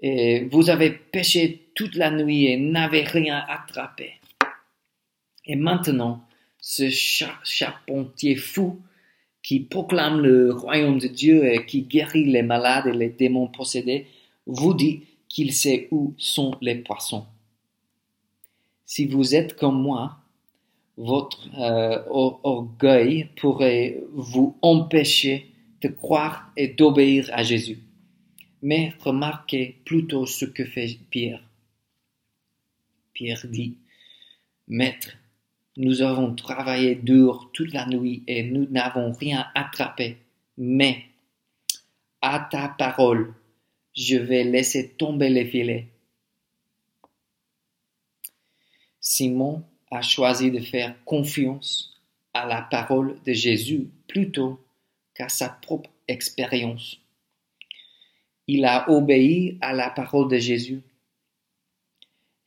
Et 0.00 0.44
vous 0.46 0.70
avez 0.70 0.90
pêché 0.90 1.70
toute 1.74 1.94
la 1.94 2.10
nuit 2.10 2.46
et 2.46 2.56
n'avez 2.56 3.02
rien 3.02 3.44
attrapé. 3.48 4.14
Et 5.44 5.56
maintenant, 5.56 6.24
ce 6.60 6.88
charpentier 6.90 8.36
fou 8.36 8.80
qui 9.42 9.60
proclame 9.60 10.20
le 10.20 10.52
royaume 10.52 10.98
de 10.98 11.06
Dieu 11.06 11.44
et 11.44 11.64
qui 11.64 11.82
guérit 11.82 12.24
les 12.24 12.42
malades 12.42 12.86
et 12.86 12.92
les 12.92 13.08
démons 13.08 13.48
possédés, 13.48 14.06
vous 14.46 14.74
dit 14.74 15.04
qu'il 15.28 15.52
sait 15.52 15.88
où 15.90 16.14
sont 16.18 16.56
les 16.60 16.76
poissons. 16.76 17.26
Si 18.84 19.06
vous 19.06 19.34
êtes 19.34 19.54
comme 19.56 19.80
moi, 19.80 20.18
votre 20.96 21.48
euh, 21.58 22.02
orgueil 22.10 23.28
pourrait 23.36 24.02
vous 24.12 24.56
empêcher 24.62 25.52
de 25.80 25.88
croire 25.88 26.50
et 26.56 26.68
d'obéir 26.68 27.30
à 27.32 27.42
Jésus. 27.42 27.78
Mais 28.62 28.92
remarquez 29.00 29.76
plutôt 29.84 30.26
ce 30.26 30.44
que 30.44 30.64
fait 30.64 30.98
Pierre. 31.10 31.42
Pierre 33.12 33.46
dit, 33.46 33.76
Maître, 34.66 35.16
nous 35.76 36.02
avons 36.02 36.34
travaillé 36.34 36.96
dur 36.96 37.50
toute 37.52 37.72
la 37.72 37.86
nuit 37.86 38.24
et 38.26 38.42
nous 38.42 38.66
n'avons 38.68 39.12
rien 39.12 39.46
attrapé. 39.54 40.18
Mais, 40.56 41.04
à 42.20 42.48
ta 42.50 42.68
parole, 42.68 43.32
je 43.94 44.16
vais 44.16 44.44
laisser 44.44 44.90
tomber 44.90 45.28
les 45.28 45.46
filets. 45.46 45.88
Simon 49.00 49.64
a 49.90 50.02
choisi 50.02 50.50
de 50.50 50.60
faire 50.60 50.94
confiance 51.04 51.98
à 52.34 52.46
la 52.46 52.62
parole 52.62 53.18
de 53.24 53.32
Jésus 53.32 53.88
plutôt 54.06 54.60
qu'à 55.14 55.28
sa 55.28 55.48
propre 55.48 55.90
expérience. 56.06 57.00
Il 58.46 58.64
a 58.64 58.88
obéi 58.90 59.58
à 59.60 59.72
la 59.72 59.90
parole 59.90 60.28
de 60.28 60.38
Jésus. 60.38 60.80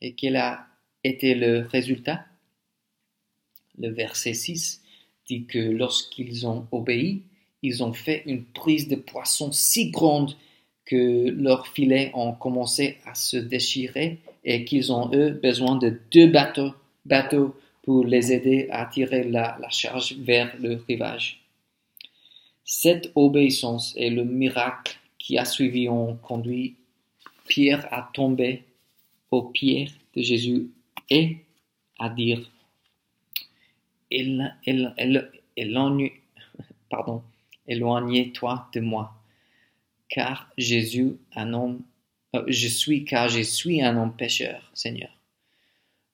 Et 0.02 0.14
quel 0.14 0.36
a 0.36 0.68
été 1.04 1.36
le 1.36 1.62
résultat? 1.62 2.26
Le 3.78 3.90
verset 3.90 4.34
6 4.34 4.82
dit 5.28 5.46
que 5.46 5.60
lorsqu'ils 5.60 6.48
ont 6.48 6.68
obéi, 6.72 7.24
ils 7.62 7.84
ont 7.84 7.94
fait 7.94 8.24
une 8.26 8.44
prise 8.44 8.88
de 8.88 8.96
poisson 8.96 9.52
si 9.52 9.92
grande 9.92 10.36
que 10.92 11.30
leurs 11.30 11.68
filets 11.68 12.12
ont 12.14 12.34
commencé 12.34 12.98
à 13.06 13.16
se 13.16 13.38
déchirer 13.38 14.20
et 14.44 14.66
qu'ils 14.66 14.92
ont 14.92 15.10
eu 15.14 15.32
besoin 15.32 15.78
de 15.78 16.02
deux 16.12 16.28
bateaux, 16.28 16.74
bateaux 17.06 17.56
pour 17.82 18.04
les 18.04 18.34
aider 18.34 18.68
à 18.72 18.88
tirer 18.88 19.24
la, 19.24 19.58
la 19.62 19.70
charge 19.70 20.18
vers 20.18 20.54
le 20.60 20.84
rivage. 20.90 21.40
Cette 22.66 23.10
obéissance 23.16 23.94
et 23.96 24.10
le 24.10 24.26
miracle 24.26 24.98
qui 25.18 25.38
a 25.38 25.46
suivi 25.46 25.88
ont 25.88 26.18
conduit 26.18 26.76
Pierre 27.48 27.88
à 27.94 28.10
tomber 28.14 28.64
aux 29.32 29.44
pieds 29.44 29.88
de 30.14 30.22
Jésus 30.22 30.72
et 31.10 31.38
à 32.00 32.10
dire 32.10 32.52
Éloignez-toi 37.66 38.68
de 38.74 38.80
moi, 38.82 39.14
car 40.12 40.52
Jésus, 40.58 41.16
un 41.34 41.54
homme, 41.54 41.82
euh, 42.36 42.44
je 42.48 42.68
suis, 42.68 43.06
car 43.06 43.30
je 43.30 43.42
suis 43.42 43.82
un 43.82 43.98
homme 43.98 44.16
pécheur, 44.16 44.70
Seigneur. 44.76 45.10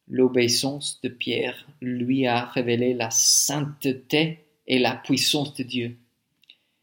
L'obéissance 0.08 1.02
de 1.02 1.10
Pierre 1.10 1.68
lui 1.82 2.28
a 2.28 2.46
révélé 2.46 2.94
la 2.94 3.10
sainteté 3.10 4.46
et 4.68 4.80
la 4.80 4.96
puissance 4.96 5.56
de 5.56 5.64
Dieu. 5.64 5.98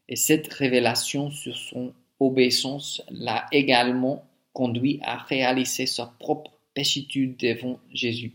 Et 0.09 0.17
cette 0.17 0.53
révélation 0.53 1.31
sur 1.31 1.55
son 1.55 1.93
obéissance 2.19 3.01
l'a 3.09 3.47
également 3.51 4.27
conduit 4.53 4.99
à 5.01 5.17
réaliser 5.17 5.85
sa 5.87 6.05
propre 6.19 6.51
péchitude 6.73 7.37
devant 7.37 7.79
Jésus. 7.93 8.33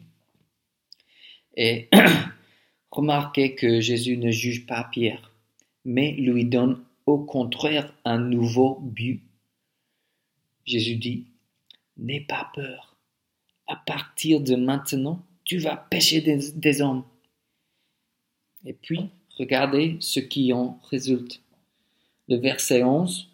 Et 1.55 1.89
remarquez 2.91 3.55
que 3.55 3.81
Jésus 3.81 4.17
ne 4.17 4.31
juge 4.31 4.67
pas 4.67 4.89
Pierre, 4.91 5.31
mais 5.85 6.13
lui 6.13 6.47
donne 6.47 6.83
au 7.11 7.19
contraire 7.19 7.93
un 8.05 8.19
nouveau 8.19 8.79
but. 8.81 9.23
Jésus 10.65 10.97
dit, 10.97 11.27
N'aie 11.97 12.21
pas 12.21 12.51
peur, 12.55 12.97
à 13.67 13.77
partir 13.77 14.41
de 14.41 14.57
maintenant, 14.57 15.25
tu 15.45 15.59
vas 15.59 15.77
pécher 15.77 16.21
des, 16.21 16.83
hommes. 16.83 17.05
Et 18.65 18.73
puis, 18.73 19.11
regardez 19.37 19.97
ce 20.01 20.21
qui 20.21 20.53
en 20.53 20.81
résulte. 20.91 21.43
Le 22.29 22.37
verset 22.37 22.83
11 22.83 23.29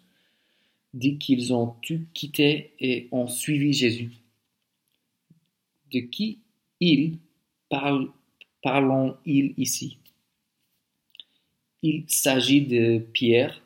dit 0.93 1.17
qu'ils 1.17 1.53
ont 1.53 1.75
tout 1.81 2.01
quitté 2.13 2.73
et 2.79 3.07
ont 3.11 3.27
suivi 3.27 3.73
Jésus. 3.73 4.11
De 5.91 5.99
qui 5.99 6.39
il 6.79 7.17
parle, 7.69 8.11
parlons-ils 8.61 9.53
ici? 9.57 9.97
Il 11.83 12.05
s'agit 12.07 12.61
de 12.61 12.99
Pierre, 13.13 13.61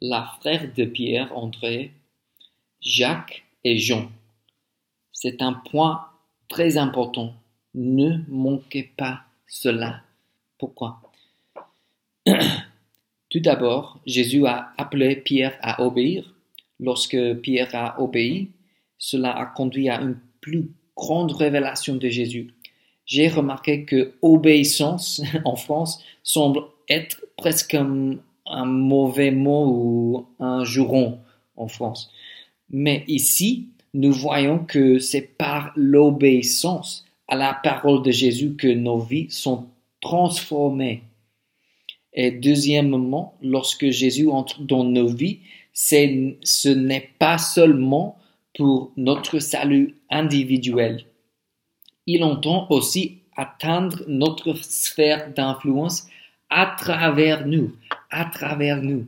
la 0.00 0.30
frère 0.40 0.72
de 0.74 0.84
Pierre, 0.84 1.36
André, 1.36 1.92
Jacques 2.80 3.44
et 3.64 3.78
Jean. 3.78 4.10
C'est 5.12 5.42
un 5.42 5.52
point 5.52 6.06
très 6.48 6.76
important. 6.78 7.34
Ne 7.74 8.18
manquez 8.28 8.90
pas 8.96 9.22
cela. 9.46 10.02
Pourquoi? 10.58 11.00
Tout 13.30 13.40
d'abord, 13.40 14.00
Jésus 14.06 14.46
a 14.46 14.72
appelé 14.78 15.16
Pierre 15.16 15.58
à 15.60 15.82
obéir. 15.82 16.34
Lorsque 16.80 17.34
Pierre 17.40 17.74
a 17.74 18.00
obéi, 18.00 18.50
cela 18.96 19.36
a 19.36 19.46
conduit 19.46 19.88
à 19.88 20.00
une 20.00 20.18
plus 20.40 20.70
grande 20.96 21.32
révélation 21.32 21.96
de 21.96 22.08
Jésus. 22.08 22.54
J'ai 23.06 23.28
remarqué 23.28 23.84
que 23.84 24.14
obéissance 24.22 25.22
en 25.44 25.56
France 25.56 26.02
semble 26.22 26.62
être 26.88 27.24
presque 27.36 27.76
un 28.50 28.64
mauvais 28.64 29.30
mot 29.30 29.66
ou 29.66 30.26
un 30.38 30.64
juron 30.64 31.18
en 31.56 31.68
France. 31.68 32.10
Mais 32.70 33.04
ici, 33.08 33.68
nous 33.94 34.12
voyons 34.12 34.58
que 34.58 34.98
c'est 34.98 35.36
par 35.36 35.72
l'obéissance 35.76 37.06
à 37.26 37.36
la 37.36 37.54
parole 37.54 38.02
de 38.02 38.10
Jésus 38.10 38.54
que 38.56 38.68
nos 38.68 38.98
vies 38.98 39.30
sont 39.30 39.66
transformées. 40.00 41.02
Et 42.12 42.30
deuxièmement, 42.30 43.34
lorsque 43.42 43.90
Jésus 43.90 44.28
entre 44.28 44.62
dans 44.62 44.84
nos 44.84 45.08
vies, 45.08 45.40
ce 45.72 46.68
n'est 46.68 47.10
pas 47.18 47.38
seulement 47.38 48.18
pour 48.56 48.92
notre 48.96 49.38
salut 49.38 49.94
individuel. 50.10 51.04
Il 52.06 52.24
entend 52.24 52.66
aussi 52.70 53.18
atteindre 53.36 54.02
notre 54.08 54.54
sphère 54.54 55.32
d'influence 55.32 56.08
à 56.50 56.74
travers 56.76 57.46
nous, 57.46 57.72
à 58.10 58.24
travers 58.26 58.82
nous. 58.82 59.06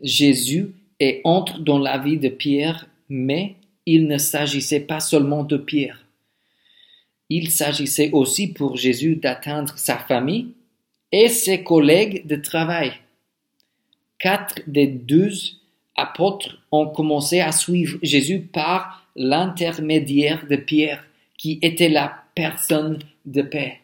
Jésus 0.00 0.72
est 1.00 1.20
entre 1.24 1.60
dans 1.60 1.78
la 1.78 1.98
vie 1.98 2.18
de 2.18 2.28
Pierre, 2.28 2.88
mais 3.08 3.54
il 3.86 4.06
ne 4.06 4.18
s'agissait 4.18 4.80
pas 4.80 5.00
seulement 5.00 5.44
de 5.44 5.56
Pierre. 5.56 6.04
Il 7.30 7.50
s'agissait 7.50 8.10
aussi 8.12 8.48
pour 8.48 8.76
Jésus 8.76 9.16
d'atteindre 9.16 9.76
sa 9.76 9.98
famille, 9.98 10.48
et 11.12 11.28
ses 11.28 11.62
collègues 11.62 12.26
de 12.26 12.36
travail. 12.36 12.92
Quatre 14.18 14.60
des 14.66 14.86
douze 14.86 15.60
apôtres 15.96 16.58
ont 16.70 16.88
commencé 16.88 17.40
à 17.40 17.52
suivre 17.52 17.98
Jésus 18.02 18.40
par 18.40 19.08
l'intermédiaire 19.16 20.46
de 20.46 20.56
Pierre, 20.56 21.04
qui 21.36 21.58
était 21.62 21.88
la 21.88 22.24
personne 22.34 22.98
de 23.24 23.42
paix. 23.42 23.80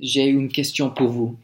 J'ai 0.00 0.26
une 0.26 0.48
question 0.48 0.90
pour 0.90 1.08
vous. 1.08 1.36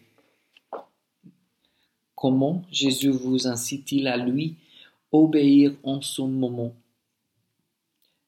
Comment 2.20 2.66
Jésus 2.70 3.08
vous 3.08 3.46
incite-t-il 3.46 4.06
à 4.06 4.18
lui 4.18 4.56
obéir 5.10 5.72
en 5.82 6.02
son 6.02 6.28
moment? 6.28 6.74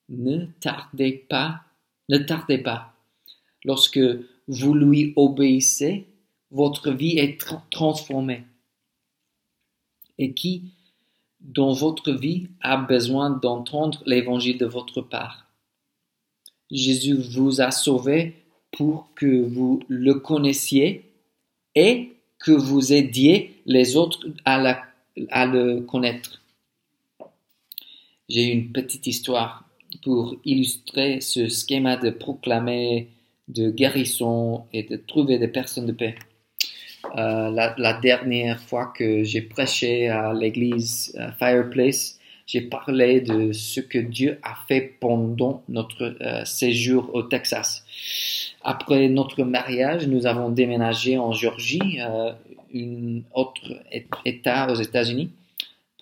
Ne 0.09 0.47
tardez 0.61 1.13
pas, 1.13 1.61
ne 2.09 2.17
tardez 2.17 2.57
pas. 2.57 2.95
Lorsque 3.67 4.01
vous 4.49 4.73
lui 4.73 5.13
obéissez, 5.15 6.07
votre 6.51 6.91
vie 6.91 7.19
est 7.19 7.39
transformée. 7.71 8.45
Et 10.17 10.33
qui, 10.33 10.73
dans 11.41 11.75
votre 11.75 12.13
vie, 12.13 12.49
a 12.63 12.79
besoin 12.79 13.29
d'entendre 13.29 14.03
l'évangile 14.07 14.57
de 14.57 14.65
votre 14.65 15.03
part? 15.03 15.53
Jésus 16.71 17.15
vous 17.15 17.61
a 17.61 17.71
sauvé 17.71 18.43
pour 18.71 19.13
que 19.15 19.43
vous 19.43 19.83
le 19.89 20.15
connaissiez 20.15 21.13
et 21.75 22.17
que 22.43 22.53
vous 22.53 22.93
aidiez 22.93 23.63
les 23.67 23.97
autres 23.97 24.27
à, 24.45 24.59
le 25.47 25.81
connaître. 25.81 26.43
J'ai 28.29 28.47
une 28.47 28.73
petite 28.73 29.07
histoire 29.07 29.65
pour 30.03 30.37
illustrer 30.45 31.21
ce 31.21 31.49
schéma 31.49 31.97
de 31.97 32.11
proclamer 32.11 33.09
de 33.49 33.71
guérison 33.71 34.65
et 34.73 34.83
de 34.83 34.97
trouver 34.97 35.39
des 35.39 35.49
personnes 35.49 35.87
de 35.87 35.93
paix. 35.93 36.15
Euh, 37.17 37.51
la, 37.51 37.99
dernière 38.01 38.61
fois 38.61 38.93
que 38.97 39.23
j'ai 39.23 39.43
prêché 39.43 40.09
à 40.09 40.33
l'église 40.33 41.19
Fireplace, 41.39 42.19
j'ai 42.53 42.61
parlé 42.61 43.23
de 43.23 43.53
ce 43.53 43.81
que 43.81 43.99
Dieu 43.99 44.39
a 44.43 44.55
fait 44.69 44.83
pendant 45.01 45.63
notre 45.71 46.15
euh, 46.21 46.45
séjour 46.45 47.09
au 47.15 47.23
Texas. 47.23 47.83
Après 48.61 49.09
notre 49.09 49.43
mariage, 49.43 50.07
nous 50.07 50.27
avons 50.27 50.51
déménagé 50.51 51.17
en 51.17 51.33
Géorgie, 51.33 51.99
un 51.99 52.37
autre 53.33 53.83
État 54.27 54.71
aux 54.71 54.75
États-Unis, 54.75 55.31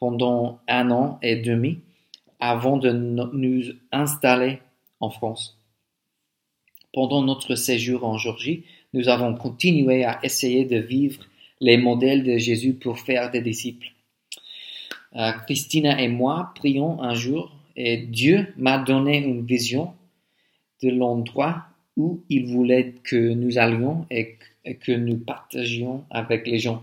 pendant 0.00 0.58
un 0.66 0.90
an 0.90 1.20
et 1.22 1.36
demi 1.36 1.78
avant 2.40 2.78
de 2.78 2.90
nous 2.90 3.62
installer 3.92 4.58
en 4.98 5.10
France. 5.10 5.56
Pendant 6.92 7.22
notre 7.22 7.54
séjour 7.54 8.04
en 8.04 8.18
Géorgie, 8.18 8.64
nous 8.92 9.08
avons 9.08 9.36
continué 9.36 10.04
à 10.04 10.18
essayer 10.24 10.64
de 10.64 10.78
vivre 10.78 11.22
les 11.60 11.76
modèles 11.76 12.24
de 12.24 12.38
Jésus 12.38 12.74
pour 12.74 12.98
faire 12.98 13.30
des 13.30 13.40
disciples. 13.40 13.92
Euh, 15.16 15.32
Christina 15.46 16.00
et 16.00 16.08
moi 16.08 16.52
prions 16.54 17.02
un 17.02 17.14
jour 17.14 17.52
et 17.76 17.96
Dieu 17.96 18.52
m'a 18.56 18.78
donné 18.78 19.18
une 19.18 19.44
vision 19.44 19.92
de 20.82 20.90
l'endroit 20.90 21.64
où 21.96 22.22
il 22.28 22.46
voulait 22.46 22.94
que 23.02 23.34
nous 23.34 23.58
allions 23.58 24.06
et 24.10 24.36
que 24.80 24.92
nous 24.92 25.18
partagions 25.18 26.04
avec 26.10 26.46
les 26.46 26.58
gens. 26.58 26.82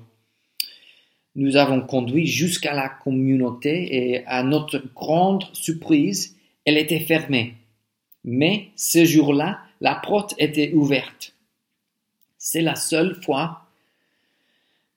Nous 1.36 1.56
avons 1.56 1.82
conduit 1.82 2.26
jusqu'à 2.26 2.74
la 2.74 2.90
communauté 2.90 3.96
et 3.96 4.26
à 4.26 4.44
notre 4.44 4.84
grande 4.94 5.46
surprise, 5.54 6.36
elle 6.66 6.78
était 6.78 7.00
fermée. 7.00 7.54
Mais 8.24 8.70
ce 8.76 9.06
jour-là, 9.06 9.60
la 9.80 9.96
porte 9.96 10.34
était 10.40 10.74
ouverte. 10.74 11.36
C'est 12.38 12.62
la 12.62 12.76
seule 12.76 13.16
fois 13.24 13.67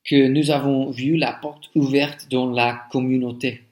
que 0.05 0.29
nous 0.29 0.51
avons 0.51 0.91
vu 0.91 1.17
la 1.17 1.33
porte 1.33 1.71
ouverte 1.75 2.29
dans 2.31 2.51
la 2.51 2.83
communauté. 2.91 3.63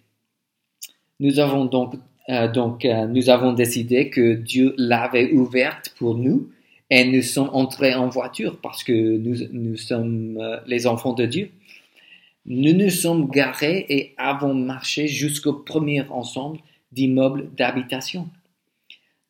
Nous 1.21 1.41
avons 1.41 1.65
donc, 1.65 1.95
euh, 2.29 2.49
donc 2.49 2.85
euh, 2.85 3.07
nous 3.07 3.31
avons 3.31 3.53
décidé 3.53 4.11
que 4.11 4.35
Dieu 4.35 4.75
l'avait 4.77 5.33
ouverte 5.33 5.95
pour 5.99 6.15
nous 6.17 6.51
et 6.91 7.05
nous 7.05 7.23
sommes 7.23 7.51
entrés 7.53 7.95
en 7.95 8.09
voiture 8.09 8.59
parce 8.61 8.85
que 8.85 8.93
nous, 8.93 9.37
nous 9.53 9.77
sommes 9.77 10.39
euh, 10.41 10.59
les 10.67 10.87
enfants 10.87 11.13
de 11.15 11.27
Dieu. 11.27 11.51
Nous 12.47 12.73
nous 12.73 12.91
sommes 12.91 13.29
garés 13.29 13.85
et 13.89 14.15
avons 14.17 14.55
marché 14.55 15.09
jusqu'au 15.09 15.53
premier 15.53 16.03
ensemble 16.09 16.61
d'immeubles 16.93 17.51
d'habitation. 17.57 18.29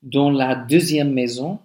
Dans 0.02 0.30
la 0.30 0.54
deuxième 0.54 1.12
maison 1.12 1.58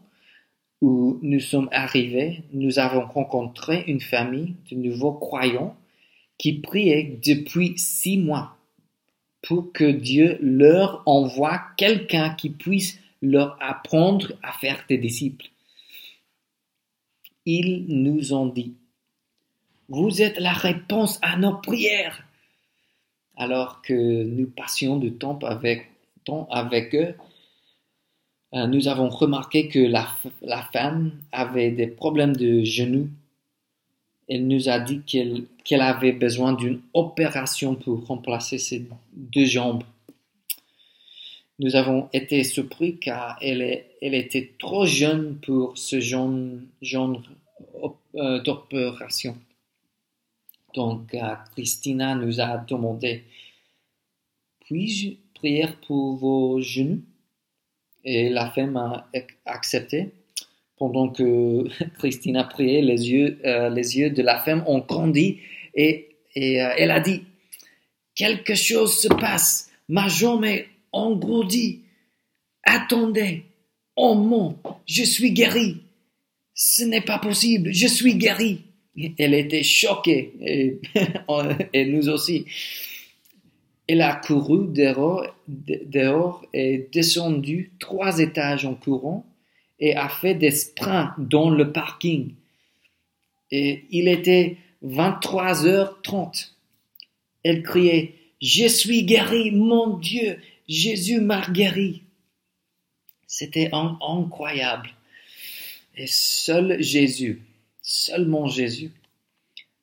où 0.84 1.17
nous 1.22 1.39
sommes 1.39 1.69
arrivés, 1.72 2.43
nous 2.52 2.78
avons 2.78 3.06
rencontré 3.06 3.86
une 3.88 4.02
famille 4.02 4.56
de 4.69 4.76
nouveaux 4.76 5.13
croyants 5.13 5.78
qui 6.38 6.60
priaient 6.60 7.22
depuis 7.26 7.78
six 7.78 8.17
mois 8.17 8.58
pour 9.41 9.72
que 9.72 9.89
Dieu 9.89 10.38
leur 10.41 11.02
envoie 11.06 11.62
quelqu'un 11.78 12.32
qui 12.32 12.50
puisse 12.50 13.00
leur 13.22 13.58
apprendre 13.62 14.34
à 14.43 14.52
faire 14.52 14.84
des 14.89 14.98
disciples. 14.98 15.46
Ils 17.46 17.86
nous 17.88 18.34
ont 18.34 18.48
dit, 18.48 18.74
vous 19.88 20.22
êtes 20.22 20.38
la 20.38 20.52
réponse 20.52 21.17
à 21.22 21.38
nos 21.38 21.56
prières. 21.56 22.28
Alors 23.38 23.82
que 23.82 24.24
nous 24.24 24.48
passions 24.48 24.98
du 24.98 25.13
temps 25.13 25.39
avec, 25.43 25.89
temps 26.26 26.46
avec 26.52 26.93
eux, 26.93 27.15
nous 28.54 28.88
avons 28.88 29.10
remarqué 29.10 29.68
que 29.68 29.80
la, 29.80 30.08
la, 30.44 30.62
femme 30.72 31.12
avait 31.32 31.72
des 31.72 31.88
problèmes 31.88 32.36
de 32.36 32.63
genoux. 32.63 33.10
Elle 34.30 34.48
nous 34.48 34.70
a 34.70 34.80
dit 34.80 35.02
qu'elle 35.02 35.82
avait 35.82 36.12
besoin 36.12 36.54
d'une 36.54 36.82
opération 36.94 37.74
pour 37.76 38.06
remplacer 38.06 38.60
ses 38.60 38.88
deux 39.12 39.46
jambes. 39.46 39.84
Nous 41.60 41.76
avons 41.76 42.10
été 42.13 42.44
surpris 42.44 42.98
car 43.00 43.38
elle, 43.42 43.86
elle 44.02 44.13
était 44.13 44.54
trop 44.60 44.86
jeune 44.86 45.38
pour 45.38 45.78
ce 45.78 46.00
genre, 46.00 46.32
genre 46.82 47.22
euh, 48.16 48.39
d'opération. 48.42 49.36
Donc, 50.74 51.13
euh, 51.13 51.36
Christina 51.54 52.16
nous 52.16 52.42
a 52.42 52.58
demandé, 52.58 53.24
puis-je 54.62 55.12
prier 55.36 55.68
pour 55.88 56.16
vos 56.16 56.62
genoux? 56.62 57.02
Et 58.04 58.30
la 58.30 58.50
femme 58.52 58.78
a 58.78 59.10
accepté. 59.46 60.12
Pendant 60.78 61.10
que 61.10 61.66
Christina 61.98 62.44
priait, 62.44 62.82
les 62.82 63.10
yeux, 63.10 63.39
euh, 63.46 63.70
les 63.70 63.98
yeux 63.98 64.10
de 64.10 64.22
la 64.22 64.39
femme 64.39 64.63
ont 64.68 64.80
grandi 64.80 65.39
et, 65.76 66.10
et 66.36 66.54
elle 66.54 66.92
a 66.92 67.00
dit, 67.00 67.24
quelque 68.16 68.56
chose 68.56 69.00
se 69.00 69.08
passe, 69.08 69.72
ma 69.88 70.08
jambe 70.08 70.46
est 70.46 70.68
engourdie. 70.92 71.82
Attendez, 72.63 73.44
oh 73.96 74.16
mon, 74.16 74.58
je 74.88 75.04
suis 75.04 75.32
guéri. 75.32 75.78
Ce 76.54 76.84
n'est 76.84 77.02
pas 77.02 77.20
possible, 77.20 77.74
je 77.74 77.88
suis 77.88 78.16
guéri. 78.16 78.62
Elle 79.18 79.34
était 79.34 79.63
choquée, 79.63 80.34
et, 81.74 81.86
nous 81.86 82.10
aussi. 82.10 82.46
Elle 83.88 84.02
a 84.02 84.15
couru 84.15 84.67
dehors, 84.67 85.26
dehors 85.48 86.46
et 86.54 86.88
descendu 86.91 87.72
trois 87.80 88.19
étages 88.19 88.65
en 88.65 88.76
courant 88.76 89.26
et 89.80 89.96
a 89.96 90.08
fait 90.08 90.36
des 90.36 90.52
sprints 90.52 91.13
dans 91.17 91.50
le 91.50 91.72
parking. 91.74 92.34
Et 93.52 93.84
il 93.91 94.08
était 94.08 94.58
23h30. 94.84 96.52
Elle 97.43 97.62
criait, 97.63 98.15
Je 98.41 98.67
suis 98.67 99.04
guéri, 99.04 99.52
mon 99.52 99.98
Dieu, 99.98 100.39
Jésus 100.67 101.19
m'a 101.19 101.46
guéri. 101.50 102.04
C'était 103.28 103.69
incroyable. 103.74 104.91
Et 105.96 106.08
seul 106.08 106.82
Jésus, 106.82 107.41
seulement 107.82 108.48
Jésus, 108.48 108.91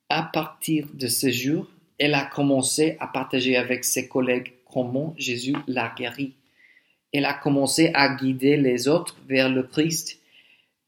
à 0.09 0.23
partir 0.23 0.87
de 0.93 1.07
ce 1.07 1.29
jour, 1.29 1.67
elle 2.01 2.15
a 2.15 2.25
commencé 2.25 2.97
à 2.99 3.05
partager 3.05 3.55
avec 3.55 3.83
ses 3.83 4.07
collègues 4.07 4.53
comment 4.65 5.13
Jésus 5.19 5.55
l'a 5.67 5.93
guéri. 5.95 6.33
Elle 7.13 7.25
a 7.25 7.35
commencé 7.35 7.91
à 7.93 8.15
guider 8.15 8.57
les 8.57 8.87
autres 8.87 9.15
vers 9.29 9.49
le 9.49 9.61
Christ 9.61 10.19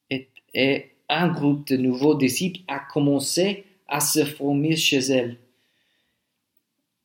et, 0.10 0.90
un 1.10 1.28
groupe 1.28 1.68
de 1.68 1.78
nouveaux 1.78 2.16
disciples 2.16 2.62
a 2.68 2.80
commencé 2.80 3.66
à 3.88 4.00
se 4.00 4.26
former 4.26 4.76
chez 4.76 5.00
elle. 5.00 5.38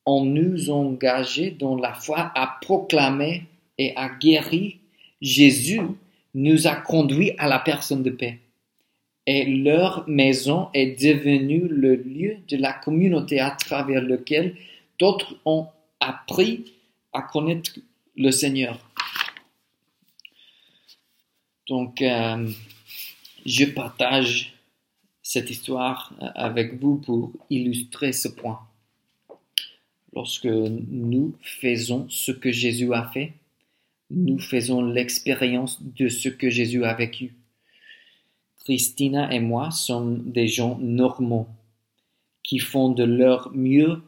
On 0.06 0.24
nous 0.24 0.70
engageait 0.70 1.50
dans 1.50 1.76
la 1.76 1.92
foi 1.92 2.32
à 2.34 2.58
proclamer 2.62 3.42
et 3.76 3.94
à 3.96 4.08
guérir 4.08 4.72
Jésus 5.20 5.82
nous 6.32 6.66
a 6.66 6.76
conduits 6.76 7.32
à 7.36 7.46
la 7.46 7.58
personne 7.58 8.02
de 8.02 8.10
paix. 8.10 8.38
Et 9.30 9.44
leur 9.44 10.08
maison 10.08 10.70
est 10.72 10.98
devenue 11.02 11.68
le 11.68 11.96
lieu 11.96 12.38
de 12.48 12.56
la 12.56 12.72
communauté 12.72 13.40
à 13.40 13.50
travers 13.50 14.00
lequel 14.00 14.56
d'autres 14.98 15.36
ont 15.44 15.66
appris 16.00 16.72
à 17.12 17.20
connaître 17.20 17.78
le 18.16 18.30
Seigneur. 18.30 18.80
Donc, 21.66 22.00
euh, 22.00 22.48
je 23.44 23.66
partage 23.66 24.54
cette 25.22 25.50
histoire 25.50 26.14
avec 26.34 26.80
vous 26.80 26.96
pour 26.96 27.30
illustrer 27.50 28.14
ce 28.14 28.28
point. 28.28 28.60
Lorsque 30.14 30.46
nous 30.46 31.34
faisons 31.42 32.06
ce 32.08 32.32
que 32.32 32.50
Jésus 32.50 32.94
a 32.94 33.06
fait, 33.12 33.34
nous 34.08 34.38
faisons 34.38 34.80
l'expérience 34.80 35.82
de 35.82 36.08
ce 36.08 36.30
que 36.30 36.48
Jésus 36.48 36.86
a 36.86 36.94
vécu. 36.94 37.34
Christina 38.68 39.32
et 39.32 39.40
moi 39.40 39.70
sommes 39.70 40.30
des 40.30 40.46
gens 40.46 40.76
normaux 40.78 41.46
qui 42.42 42.58
font 42.58 42.90
de 42.90 43.02
leur 43.02 43.50
mieux 43.54 44.02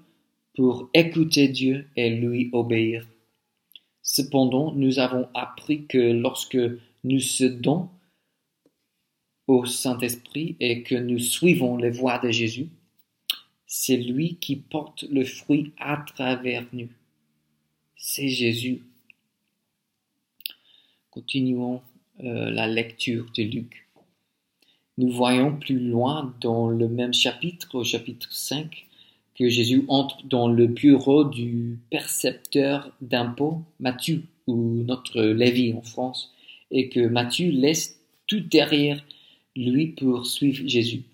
pour 0.54 0.90
écouter 0.92 1.48
Dieu 1.48 1.88
et 1.96 2.10
lui 2.10 2.50
obéir. 2.52 3.06
Cependant, 4.02 4.72
nous 4.72 4.98
avons 4.98 5.30
appris 5.32 5.86
que 5.86 6.12
lorsque 6.12 6.58
nous 7.04 7.20
cédons 7.20 7.88
au 9.46 9.64
Saint-Esprit 9.64 10.56
et 10.60 10.82
que 10.82 10.94
nous 10.94 11.20
suivons 11.20 11.78
les 11.78 11.90
voies 11.90 12.18
de 12.18 12.30
Jésus, 12.30 12.68
c'est 13.66 13.96
lui 13.96 14.36
qui 14.36 14.56
porte 14.56 15.04
le 15.04 15.24
fruit 15.24 15.72
à 15.78 16.04
travers 16.06 16.66
nous. 16.74 16.90
C'est 17.96 18.28
Jésus. 18.28 18.82
Continuons 21.08 21.80
euh, 22.22 22.50
la 22.50 22.66
lecture 22.66 23.24
de 23.34 23.42
Luc. 23.44 23.89
Nous 25.00 25.08
voyons 25.08 25.56
plus 25.56 25.78
loin 25.78 26.34
dans 26.42 26.68
le 26.68 26.86
même 26.86 27.14
chapitre, 27.14 27.74
au 27.74 27.84
chapitre 27.84 28.30
5, 28.30 28.86
que 29.34 29.48
Jésus 29.48 29.86
entre 29.88 30.26
dans 30.26 30.46
le 30.46 30.66
bureau 30.66 31.24
du 31.24 31.78
percepteur 31.90 32.92
d'impôts, 33.00 33.62
Matthieu, 33.78 34.24
ou 34.46 34.84
notre 34.84 35.22
Lévi 35.22 35.72
en 35.72 35.80
France, 35.80 36.34
et 36.70 36.90
que 36.90 37.00
Matthieu 37.00 37.50
laisse 37.50 37.98
tout 38.26 38.40
derrière 38.40 39.02
lui 39.56 39.86
pour 39.86 40.26
suivre 40.26 40.68
Jésus. 40.68 41.04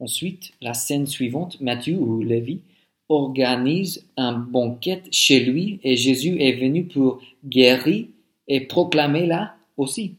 Ensuite, 0.00 0.52
la 0.60 0.74
scène 0.74 1.06
suivante, 1.06 1.60
Matthieu 1.60 1.96
ou 1.96 2.20
Lévi 2.20 2.62
organise 3.08 4.08
un 4.16 4.32
banquet 4.32 5.04
chez 5.12 5.38
lui 5.44 5.78
et 5.84 5.94
Jésus 5.94 6.42
est 6.42 6.60
venu 6.60 6.86
pour 6.86 7.22
guérir 7.44 8.06
et 8.48 8.62
proclamer 8.62 9.26
là 9.26 9.54
aussi. 9.76 10.16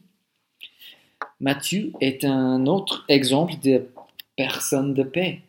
Matthieu 1.44 1.92
est 2.00 2.24
un 2.24 2.64
autre 2.64 3.04
exemple 3.06 3.52
de 3.62 3.86
personne 4.34 4.94
de 4.94 5.02
paix. 5.02 5.42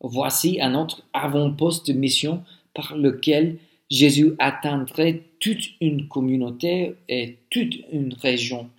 Voici 0.00 0.62
un 0.62 0.74
autre 0.74 1.02
avant-poste 1.12 1.88
de 1.88 1.92
mission 1.92 2.42
par 2.72 2.96
lequel 2.96 3.58
Jésus 3.90 4.32
atteindrait 4.38 5.24
toute 5.40 5.62
une 5.82 6.08
communauté 6.08 6.94
et 7.06 7.36
toute 7.50 7.74
une 7.92 8.14
région. 8.14 8.70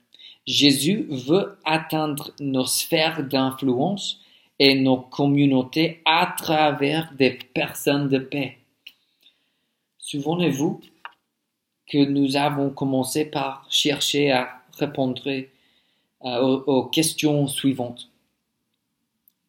Jésus 0.47 1.05
veut 1.11 1.59
atteindre 1.63 2.31
nos 2.39 2.65
sphères 2.65 3.23
d'influence 3.23 4.19
et 4.57 4.81
nos 4.81 4.97
communautés 4.97 6.01
à 6.05 6.33
travers 6.35 7.13
des 7.19 7.37
personnes 7.53 8.09
de 8.09 8.17
paix. 8.17 8.57
Souvenez-vous 9.99 10.81
que 11.87 12.03
nous 12.03 12.35
avons 12.35 12.71
commencé 12.71 13.25
par 13.25 13.67
chercher 13.69 14.31
à 14.31 14.63
répondre 14.75 15.21
euh, 16.25 16.59
aux, 16.65 16.83
questions 16.85 17.47
suivantes. 17.47 18.09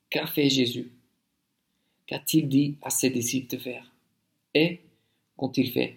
Qu'a 0.08 0.26
fait 0.26 0.48
Jésus? 0.48 0.90
Qu'a-t-il 2.06 2.48
dit 2.48 2.76
à 2.82 2.90
ses 2.90 3.10
disciples 3.10 3.56
de 3.56 3.60
faire? 3.60 3.92
Et 4.54 4.80
qu'ont-ils 5.36 5.70
fait? 5.70 5.96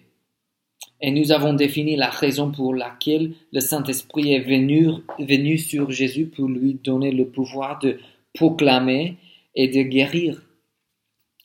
Et 1.00 1.10
nous 1.10 1.32
avons 1.32 1.54
défini 1.54 1.96
la 1.96 2.10
raison 2.10 2.50
pour 2.50 2.74
laquelle 2.74 3.32
le 3.52 3.60
Saint-Esprit 3.60 4.32
est 4.32 4.40
venu, 4.40 4.88
venu 5.18 5.58
sur 5.58 5.90
Jésus 5.90 6.26
pour 6.26 6.48
lui 6.48 6.74
donner 6.74 7.10
le 7.10 7.26
pouvoir 7.26 7.78
de 7.78 8.00
proclamer 8.32 9.16
et 9.54 9.68
de 9.68 9.82
guérir. 9.82 10.42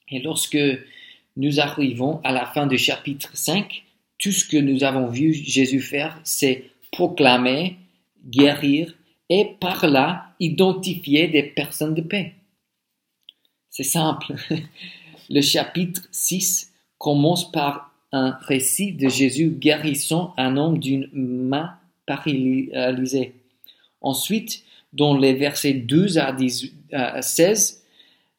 Et 0.09 0.19
lorsque 0.19 0.57
nous 1.37 1.59
arrivons 1.59 2.19
à 2.23 2.31
la 2.31 2.45
fin 2.45 2.67
du 2.67 2.77
chapitre 2.77 3.35
5, 3.35 3.83
tout 4.17 4.31
ce 4.31 4.45
que 4.45 4.57
nous 4.57 4.83
avons 4.83 5.07
vu 5.07 5.33
Jésus 5.33 5.81
faire, 5.81 6.19
c'est 6.23 6.65
proclamer, 6.91 7.77
guérir 8.25 8.93
et 9.29 9.45
par 9.59 9.87
là 9.87 10.33
identifier 10.39 11.27
des 11.27 11.43
personnes 11.43 11.93
de 11.93 12.01
paix. 12.01 12.35
C'est 13.69 13.83
simple. 13.83 14.35
Le 15.29 15.41
chapitre 15.41 16.01
6 16.11 16.73
commence 16.97 17.51
par 17.51 17.93
un 18.11 18.31
récit 18.41 18.93
de 18.93 19.07
Jésus 19.07 19.51
guérissant 19.51 20.33
un 20.37 20.57
homme 20.57 20.79
d'une 20.79 21.09
main 21.13 21.75
paralysée. 22.07 23.35
Ensuite, 24.01 24.63
dans 24.93 25.15
les 25.15 25.33
versets 25.33 25.73
12 25.73 26.19
à 26.91 27.21
16, 27.21 27.83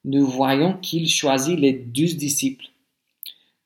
nous 0.05 0.26
voyons 0.26 0.74
qu'il 0.74 1.09
choisit 1.09 1.59
les 1.59 1.72
douze 1.72 2.16
disciples. 2.16 2.66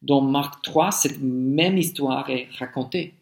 Dans 0.02 0.20
Marc 0.20 0.62
3, 0.62 0.90
cette 0.90 1.22
même 1.22 1.78
histoire 1.78 2.28
est 2.28 2.48
racontée. 2.58 3.14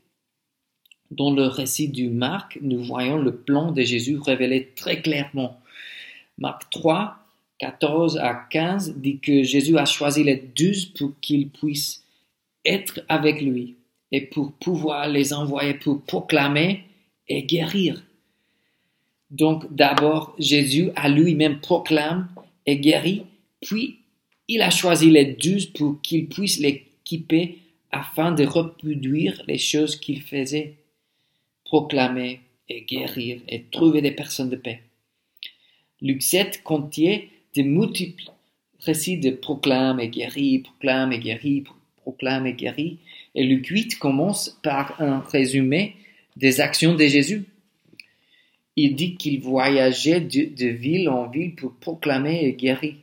Dans 1.13 1.31
le 1.31 1.47
récit 1.47 1.89
du 1.89 2.09
Marc, 2.09 2.59
nous 2.63 2.83
voyons 2.83 3.19
le 3.19 3.37
plan 3.37 3.71
de 3.71 3.83
Jésus 3.83 4.17
révélé 4.17 4.73
très 4.75 5.03
clairement. 5.03 5.61
Marc 6.39 6.71
3, 6.71 7.19
14 7.59 8.17
à 8.17 8.35
15 8.51 8.95
dit 8.97 9.19
que 9.19 9.43
Jésus 9.43 9.77
a 9.77 9.85
choisi 9.85 10.25
les 10.25 10.37
douze 10.57 10.87
pour 10.87 11.13
qu'ils 11.21 11.51
puissent 11.51 12.03
être 12.65 13.01
avec 13.11 13.43
lui 13.43 13.77
et 14.11 14.23
pour 14.23 14.53
pouvoir 14.53 15.07
les 15.07 15.35
envoyer 15.35 15.75
pour 15.75 16.01
proclamer 16.01 16.85
et 17.29 17.43
guérir. 17.43 18.03
Donc 19.31 19.71
d'abord, 19.71 20.35
Jésus 20.39 20.93
a 20.97 21.11
lui-même 21.11 21.61
proclame 21.61 22.29
et 22.65 22.79
guéri, 22.79 23.25
puis 23.61 23.99
il 24.49 24.63
a 24.63 24.71
choisi 24.71 25.11
les 25.11 25.27
douze 25.27 25.67
pour 25.67 26.01
qu'ils 26.01 26.27
puissent 26.27 26.59
l'équiper 26.59 27.59
afin 27.91 28.33
de 28.33 28.47
reproduire 28.47 29.43
les 29.47 29.59
choses 29.59 29.97
qu'il 29.97 30.23
faisait, 30.23 30.77
proclamer 31.73 32.41
et 32.69 32.83
guérir 32.83 33.41
et 33.49 33.63
trouver 33.63 34.03
des 34.03 34.11
personnes 34.11 34.51
de 34.51 34.57
paix. 34.57 34.83
7 36.21 36.63
contient 36.63 37.19
de 37.57 37.63
multiples 37.63 38.31
récits 38.81 39.17
de 39.17 39.31
proclame 39.31 39.99
et 39.99 40.09
guéri, 40.09 40.59
proclame 40.59 41.13
et 41.13 41.19
guéri, 41.19 41.65
proclame 42.03 42.47
et 42.47 42.53
guéri. 42.53 42.99
Et 43.35 43.45
Luc 43.45 43.69
8 43.69 43.99
commence 43.99 44.61
par 44.63 45.01
un 45.01 45.21
résumé 45.21 45.95
des 46.37 46.61
actions 46.61 46.95
de 46.95 47.07
Jésus. 47.07 47.45
Il 48.77 48.95
dit 48.95 49.17
qu'il 49.17 49.41
voyageait 49.41 50.21
de, 50.21 50.67
ville 50.67 51.09
en 51.09 51.27
ville 51.31 51.55
pour 51.55 51.73
proclamer 51.77 52.45
et 52.45 52.53
guérir. 52.53 52.97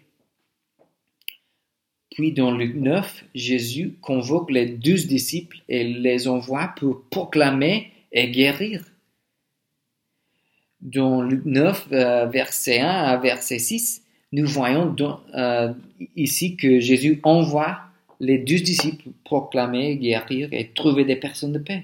Puis 2.12 2.34
dans 2.34 2.52
Luc 2.52 2.76
9, 2.76 3.26
Jésus 3.34 3.96
convoque 4.00 4.52
les 4.52 4.68
douze 4.68 5.08
disciples 5.08 5.58
et 5.70 5.84
les 5.84 6.28
envoie 6.28 6.76
pour 6.78 7.02
proclamer 7.10 7.94
et 8.12 8.30
guérir. 8.30 8.84
Dans 10.82 11.22
Luc 11.22 11.46
9, 11.46 11.88
euh, 11.92 12.26
verset 12.28 12.80
1 12.80 12.88
à 12.88 13.18
verset 13.18 13.60
6, 13.60 14.04
nous 14.32 14.48
voyons 14.48 14.96
euh, 15.36 15.74
ici 16.16 16.56
que 16.56 16.80
Jésus 16.80 17.20
envoie 17.24 17.82
les 18.20 18.38
douze 18.38 18.64
disciples 18.64 19.10
proclamer, 19.24 19.98
guérir 19.98 20.50
et 20.52 20.70
trouver 20.70 21.04
des 21.04 21.16
personnes 21.16 21.54
de 21.54 21.60
paix. 21.60 21.84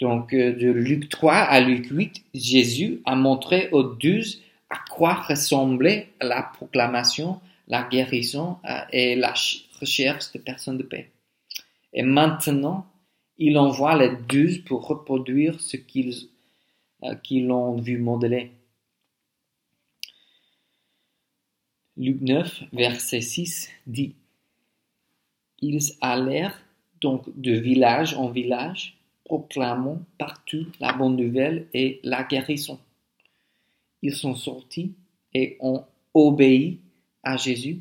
Donc, 0.00 0.32
euh, 0.32 0.52
de 0.52 0.70
Luc 0.70 1.08
3 1.08 1.34
à 1.34 1.60
Luc 1.60 1.86
8, 1.90 2.24
Jésus 2.34 3.00
a 3.04 3.14
montré 3.14 3.68
aux 3.70 3.82
douze 3.82 4.42
à 4.70 4.76
quoi 4.90 5.14
ressemblait 5.14 6.08
la 6.20 6.42
proclamation, 6.42 7.40
la 7.68 7.82
guérison 7.82 8.58
et 8.92 9.16
la 9.16 9.34
recherche 9.80 10.32
de 10.32 10.38
personnes 10.38 10.78
de 10.78 10.84
paix. 10.84 11.10
Et 11.92 12.02
maintenant, 12.02 12.86
il 13.40 13.56
envoie 13.56 13.96
les 13.96 14.14
douze 14.28 14.58
pour 14.58 14.86
reproduire 14.86 15.60
ce 15.60 15.76
qu'ils 15.78 16.28
qu'ils 17.24 17.50
ont 17.50 17.76
vu 17.76 17.96
modeler. 17.96 18.50
Luc 21.96 22.20
9, 22.20 22.64
verset 22.74 23.22
6 23.22 23.70
dit 23.86 24.14
Ils 25.60 25.94
allèrent 26.02 26.62
donc 27.00 27.24
de 27.40 27.52
village 27.52 28.12
en 28.14 28.28
village, 28.28 28.98
proclamant 29.24 30.02
partout 30.18 30.66
la 30.78 30.92
bonne 30.92 31.16
nouvelle 31.16 31.66
et 31.72 32.00
la 32.02 32.24
guérison. 32.24 32.78
Ils 34.02 34.14
sont 34.14 34.34
sortis 34.34 34.92
et 35.32 35.56
ont 35.60 35.84
obéi 36.12 36.80
à 37.22 37.38
Jésus, 37.38 37.80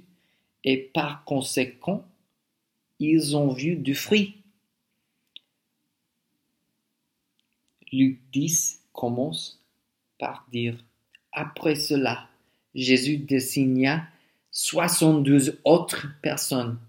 et 0.64 0.78
par 0.78 1.26
conséquent, 1.26 2.06
ils 3.00 3.36
ont 3.36 3.50
vu 3.50 3.76
du 3.76 3.96
fruit. 3.96 4.39
Luc 7.92 8.20
10 8.32 8.82
commence 8.94 9.64
par 10.20 10.46
dire 10.52 10.78
Après 11.32 11.76
cela, 11.76 12.28
Jésus 12.76 13.18
désigna 13.18 14.08
72 14.52 15.60
autres 15.64 16.08
personnes, 16.22 16.80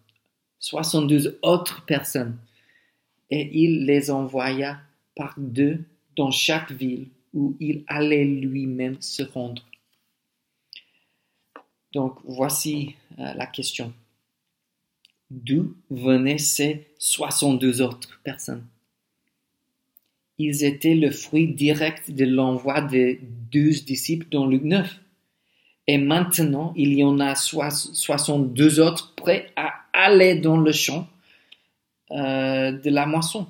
72 0.59 1.39
autres 1.43 1.85
personnes, 1.85 2.39
et 3.31 3.63
il 3.63 3.87
les 3.87 4.11
envoya 4.11 4.81
par 5.15 5.35
deux 5.39 5.85
dans 6.17 6.31
chaque 6.31 6.73
ville 6.73 7.09
où 7.33 7.57
il 7.61 7.85
allait 7.87 8.25
lui-même 8.25 9.01
se 9.01 9.23
rendre. 9.23 9.65
Donc 11.93 12.19
voici 12.25 12.95
euh, 13.19 13.33
la 13.35 13.47
question. 13.47 13.93
D'où 15.31 15.77
venaient 15.91 16.39
ces 16.39 16.89
72 16.99 17.83
autres 17.83 18.21
personnes? 18.25 18.67
Ils 20.43 20.65
étaient 20.65 20.95
le 20.95 21.11
fruit 21.11 21.49
direct 21.49 22.11
de 22.11 22.25
l'envoi 22.25 22.81
des 22.81 23.21
douze 23.53 23.85
disciples 23.85 24.27
dans 24.31 24.47
Luc 24.47 24.63
9. 24.65 24.99
Et 25.87 25.99
maintenant, 25.99 26.73
il 26.77 26.95
y 26.95 27.05
en 27.05 27.21
a 27.21 27.35
62 27.35 28.81
autres 28.81 29.15
prêts 29.17 29.51
à 29.57 29.71
aller 29.93 30.37
dans 30.37 30.57
le 30.57 30.73
champ 30.73 31.07
euh, 32.11 32.73
de 32.73 32.89
la 32.89 33.05
moisson. 33.05 33.49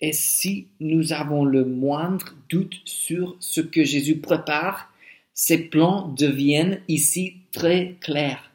Et 0.00 0.14
si 0.14 0.68
nous 0.80 1.12
avons 1.12 1.44
le 1.44 1.66
moindre 1.66 2.34
doute 2.48 2.80
sur 2.86 3.36
ce 3.38 3.60
que 3.60 3.84
Jésus 3.84 4.16
prépare, 4.16 4.90
ces 5.34 5.68
plans 5.68 6.08
deviennent 6.08 6.80
ici 6.88 7.34
très 7.52 7.96
clairs. 8.00 8.50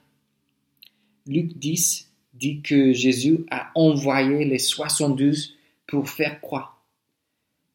Luc 1.27 1.55
10 1.59 2.09
dit 2.33 2.61
que 2.61 2.93
Jésus 2.93 3.45
a 3.51 3.69
envoyé 3.75 4.43
les 4.43 4.57
72 4.57 5.55
pour 5.85 6.09
faire 6.09 6.41
croire, 6.41 6.72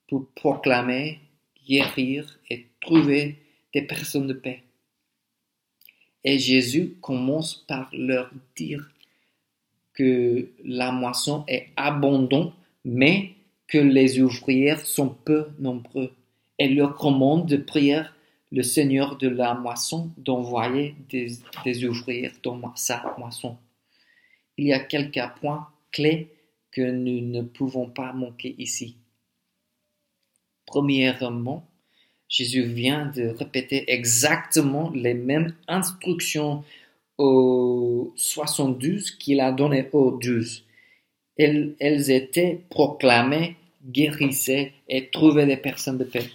pour 0.09 0.27
proclamer, 0.35 1.21
guérir 1.67 2.39
et 2.51 2.67
trouver 2.81 3.37
des 3.73 3.83
personnes 3.83 4.27
de 4.27 4.33
paix. 4.33 4.63
Et 6.25 6.39
Jésus 6.39 6.97
commence 7.01 7.55
par 7.55 7.89
leur 7.93 8.31
dire 8.57 8.91
que 9.93 10.51
la 10.65 10.93
moisson 10.93 11.45
est 11.47 11.69
abondante, 11.77 12.55
mais 12.85 13.35
que 13.67 13.79
les 13.79 14.21
ouvrières 14.21 14.85
sont 14.85 15.09
peu 15.09 15.49
nombreux. 15.59 16.13
Et 16.59 16.69
leur 16.69 16.97
commande 16.97 17.47
de 17.47 17.57
prier 17.57 18.03
le 18.51 18.63
Seigneur 18.63 19.17
de 19.19 19.29
la 19.29 19.55
moisson 19.55 20.11
d'envoyer 20.17 20.95
des, 21.11 21.33
des 21.65 21.85
ouvrières 21.85 22.33
dans 22.43 22.75
sa 22.75 23.15
moisson. 23.19 23.57
Il 24.57 24.67
y 24.67 24.73
a 24.73 24.81
quelques 24.81 25.21
points 25.41 25.69
clés 25.93 26.29
que 26.71 26.83
nous 26.83 27.21
ne 27.21 27.43
pouvons 27.43 27.89
pas 27.89 28.13
manquer 28.13 28.55
ici. 28.59 28.98
Premièrement, 30.69 31.67
Jésus 32.29 32.63
vient 32.63 33.07
de 33.07 33.29
répéter 33.29 33.91
exactement 33.91 34.91
les 34.95 35.15
mêmes 35.15 35.55
instructions 35.67 36.63
aux 37.17 38.13
72 38.17 39.13
qu'il 39.13 39.41
a 39.41 39.51
données 39.51 39.89
aux 39.93 40.11
12. 40.13 40.63
Elles, 41.39 41.75
elles 41.81 42.11
étaient 42.11 42.61
proclamées, 42.69 43.57
guérissaient 43.85 44.73
et 44.89 45.09
trouvaient 45.09 45.47
des 45.47 45.57
personnes 45.57 45.97
de 45.97 46.05
paix. 46.05 46.29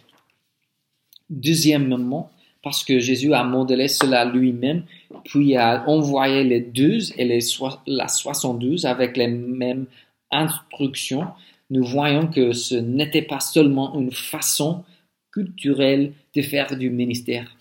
Deuxièmement, 1.29 2.31
parce 2.63 2.83
que 2.83 2.97
Jésus 2.97 3.33
a 3.33 3.43
modelé 3.43 3.87
cela 3.87 4.25
lui-même, 4.25 4.85
puis 5.25 5.55
a 5.57 5.87
envoyé 5.87 6.43
les 6.43 6.61
12 6.61 7.13
et 7.17 7.25
les 7.25 7.39
la 7.85 8.07
72 8.07 8.87
avec 8.87 9.15
les 9.15 9.27
mêmes 9.27 9.85
instructions, 10.31 11.27
nous 11.69 11.83
voyons 11.83 12.27
que 12.27 12.53
ce 12.53 12.75
n'était 12.75 13.21
pas 13.21 13.39
seulement 13.39 13.97
une 13.99 14.11
façon 14.11 14.83
culturel 15.31 16.13
de 16.35 16.41
faire 16.41 16.77
du 16.77 16.89
ministère. 16.89 17.55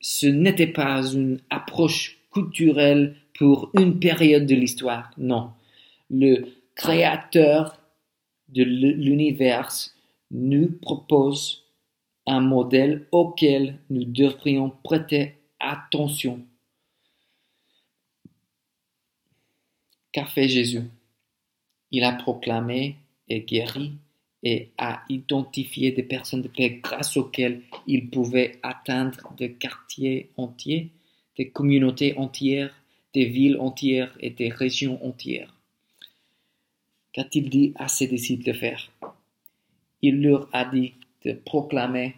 Ce 0.00 0.26
n'était 0.26 0.68
pas 0.68 1.02
une 1.12 1.40
approche 1.50 2.18
culturelle 2.32 3.16
pour 3.34 3.70
une 3.78 3.98
période 3.98 4.46
de 4.46 4.54
l'histoire, 4.54 5.10
non. 5.16 5.52
Le 6.10 6.46
créateur 6.74 7.78
de 8.48 8.62
l'univers 8.62 9.68
nous 10.30 10.70
propose 10.80 11.64
un 12.26 12.40
modèle 12.40 13.06
auquel 13.10 13.78
nous 13.90 14.04
devrions 14.04 14.70
prêter 14.84 15.34
attention. 15.58 16.44
Qu'a 20.12 20.26
fait 20.26 20.48
Jésus? 20.48 20.82
Il 21.90 22.04
a 22.04 22.12
proclamé 22.12 22.96
et 23.28 23.40
guéri 23.40 23.92
et 24.42 24.70
à 24.78 25.02
identifier 25.08 25.92
des 25.92 26.02
personnes 26.02 26.42
de 26.42 26.48
paix 26.48 26.80
grâce 26.82 27.16
auxquelles 27.16 27.62
il 27.86 28.08
pouvait 28.10 28.58
atteindre 28.62 29.32
des 29.36 29.52
quartiers 29.52 30.30
entiers, 30.36 30.90
des 31.36 31.50
communautés 31.50 32.16
entières, 32.16 32.74
des 33.14 33.24
villes 33.24 33.58
entières 33.58 34.16
et 34.20 34.30
des 34.30 34.50
régions 34.50 35.04
entières. 35.04 35.54
Qu'a-t-il 37.12 37.48
dit 37.48 37.72
à 37.76 37.88
ses 37.88 38.06
disciples 38.06 38.44
de 38.44 38.52
faire? 38.52 38.92
Il 40.02 40.22
leur 40.22 40.48
a 40.52 40.64
dit 40.64 40.94
de 41.24 41.32
proclamer, 41.32 42.14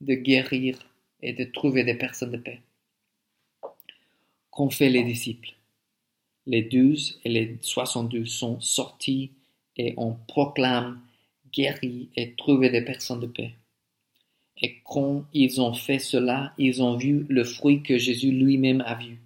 de 0.00 0.14
guérir 0.14 0.78
et 1.20 1.32
de 1.32 1.44
trouver 1.44 1.84
des 1.84 1.94
personnes 1.94 2.32
de 2.32 2.38
paix. 2.38 2.60
Qu'ont 4.50 4.70
fait 4.70 4.88
les 4.88 5.04
disciples? 5.04 5.54
Les 6.46 6.62
douze 6.62 7.20
et 7.24 7.28
les 7.28 7.58
soixante-douze 7.60 8.30
sont 8.30 8.60
sortis 8.60 9.30
et 9.76 9.94
on 9.96 10.14
proclame 10.26 11.00
guéri 11.52 12.08
et 12.16 12.34
trouvé 12.34 12.70
des 12.70 12.82
personnes 12.82 13.20
de 13.20 13.26
paix. 13.26 13.52
Et 14.60 14.76
quand 14.84 15.24
ils 15.32 15.60
ont 15.60 15.74
fait 15.74 15.98
cela, 15.98 16.52
ils 16.58 16.82
ont 16.82 16.96
vu 16.96 17.26
le 17.28 17.44
fruit 17.44 17.82
que 17.82 17.98
Jésus 17.98 18.30
lui-même 18.30 18.82
a 18.86 18.94
vu. 18.94 19.20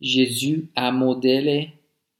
Jésus 0.00 0.68
a 0.74 0.92
modélé 0.92 1.70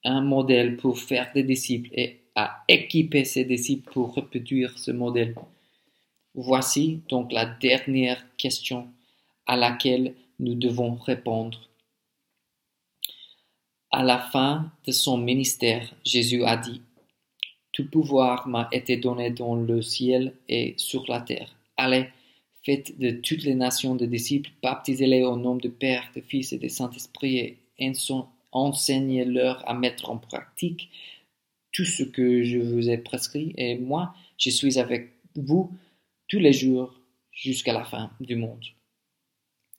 un 0.04 0.20
modèle 0.20 0.76
pour 0.76 0.98
faire 0.98 1.30
des 1.34 1.42
disciples 1.42 1.90
et 1.92 2.20
a 2.34 2.64
équipé 2.68 3.24
ses 3.24 3.44
disciples 3.44 3.90
pour 3.92 4.14
reproduire 4.14 4.78
ce 4.78 4.90
modèle. 4.90 5.34
Voici 6.34 7.02
donc 7.08 7.32
la 7.32 7.44
dernière 7.44 8.24
question 8.36 8.88
à 9.46 9.56
laquelle 9.56 10.14
nous 10.38 10.54
devons 10.54 10.94
répondre. 10.94 11.68
À 13.94 14.02
la 14.02 14.18
fin 14.18 14.72
de 14.86 14.92
son 14.92 15.18
ministère, 15.18 15.94
Jésus 16.02 16.44
a 16.44 16.56
dit 16.56 16.80
tout 17.72 17.88
pouvoir 17.88 18.48
m'a 18.48 18.68
été 18.72 18.96
donné 18.96 19.30
dans 19.30 19.54
le 19.54 19.82
ciel 19.82 20.34
et 20.48 20.74
sur 20.76 21.04
la 21.08 21.20
terre. 21.20 21.54
Allez, 21.76 22.08
faites 22.64 22.98
de 22.98 23.10
toutes 23.10 23.44
les 23.44 23.54
nations 23.54 23.94
de 23.94 24.06
disciples, 24.06 24.50
baptisez-les 24.62 25.22
au 25.22 25.36
nom 25.36 25.56
du 25.56 25.70
Père, 25.70 26.10
du 26.14 26.22
Fils 26.22 26.52
et 26.52 26.58
du 26.58 26.68
Saint-Esprit 26.68 27.36
et 27.78 27.92
enseignez-leur 28.52 29.68
à 29.68 29.74
mettre 29.74 30.10
en 30.10 30.18
pratique 30.18 30.90
tout 31.72 31.86
ce 31.86 32.02
que 32.02 32.44
je 32.44 32.58
vous 32.58 32.90
ai 32.90 32.98
prescrit. 32.98 33.54
Et 33.56 33.76
moi, 33.76 34.14
je 34.38 34.50
suis 34.50 34.78
avec 34.78 35.12
vous 35.34 35.70
tous 36.28 36.38
les 36.38 36.52
jours 36.52 36.94
jusqu'à 37.30 37.72
la 37.72 37.84
fin 37.84 38.10
du 38.20 38.36
monde. 38.36 38.64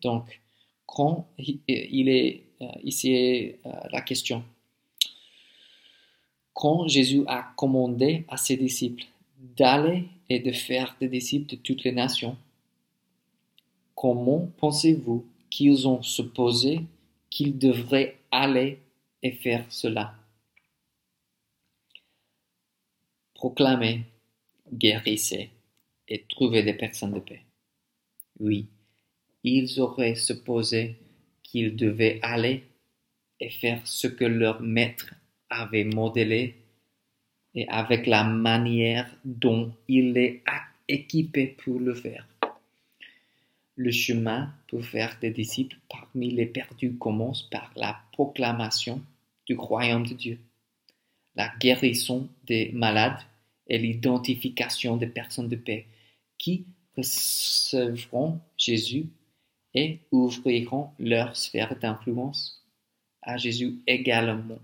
Donc, 0.02 0.41
quand 0.88 1.28
il 1.38 2.10
est 2.10 2.43
ici 2.84 3.56
euh, 3.65 3.71
la 3.91 4.02
question 4.02 4.43
quand 6.54 6.88
Jésus 6.88 7.23
a 7.28 7.52
commandé 7.58 8.26
à 8.28 8.38
ses 8.38 8.56
disciples 8.56 9.06
d'aller 9.58 10.08
et 10.30 10.39
de 10.39 10.52
faire 10.52 10.95
des 10.99 11.10
disciples 11.10 11.49
de 11.49 11.56
toutes 11.58 11.84
les 11.84 11.91
nations, 11.91 12.38
comment 13.95 14.49
pensez-vous 14.58 15.26
qu'ils 15.49 15.88
ont 15.88 16.02
supposé 16.02 16.82
qu'ils 17.30 17.58
devraient 17.58 18.17
aller 18.32 18.80
et 19.21 19.32
faire 19.32 19.65
cela? 19.69 20.15
Proclamer, 23.34 24.04
guérissez 24.71 25.49
et 26.08 26.23
trouver 26.30 26.63
des 26.63 26.73
personnes 26.73 27.13
de 27.13 27.19
paix. 27.19 27.41
Oui, 28.39 28.67
ils 29.43 29.82
auraient 29.82 30.15
supposé 30.15 30.95
qu'ils 31.53 31.75
devaient 31.75 32.17
aller 32.23 32.63
et 33.39 33.51
faire 33.51 33.85
ce 33.85 34.07
que 34.07 34.25
leur 34.25 34.59
maître 34.59 35.13
avait 35.51 35.83
modélé 35.83 36.55
et 37.53 37.67
avec 37.67 38.07
la 38.07 38.23
manière 38.23 39.07
dont 39.23 39.71
il 39.87 40.17
est 40.17 40.41
équipé 40.87 41.45
pour 41.63 41.79
le 41.79 41.93
faire. 41.93 42.27
Le 43.75 43.91
chemin 43.91 44.51
pour 44.67 44.83
faire 44.83 45.15
des 45.21 45.29
disciples 45.29 45.77
parmi 45.91 46.31
les 46.31 46.47
perdus 46.47 46.97
commence 46.97 47.43
par 47.43 47.71
la 47.75 47.99
proclamation 48.13 48.99
du 49.45 49.55
royaume 49.55 50.07
de 50.07 50.15
Dieu, 50.15 50.39
la 51.35 51.53
guérison 51.59 52.29
des 52.47 52.71
malades 52.73 53.21
et 53.67 53.77
l'identification 53.77 54.97
des 54.97 55.05
personnes 55.05 55.49
de 55.49 55.55
paix 55.55 55.85
qui 56.39 56.65
recevront 56.97 58.39
Jésus 58.57 59.05
et 59.73 59.99
ouvriront 60.12 60.91
leur 60.99 61.36
sphère 61.36 61.77
d'influence 61.79 62.63
à 63.21 63.38
Jésus 63.38 63.79
également. 63.88 64.59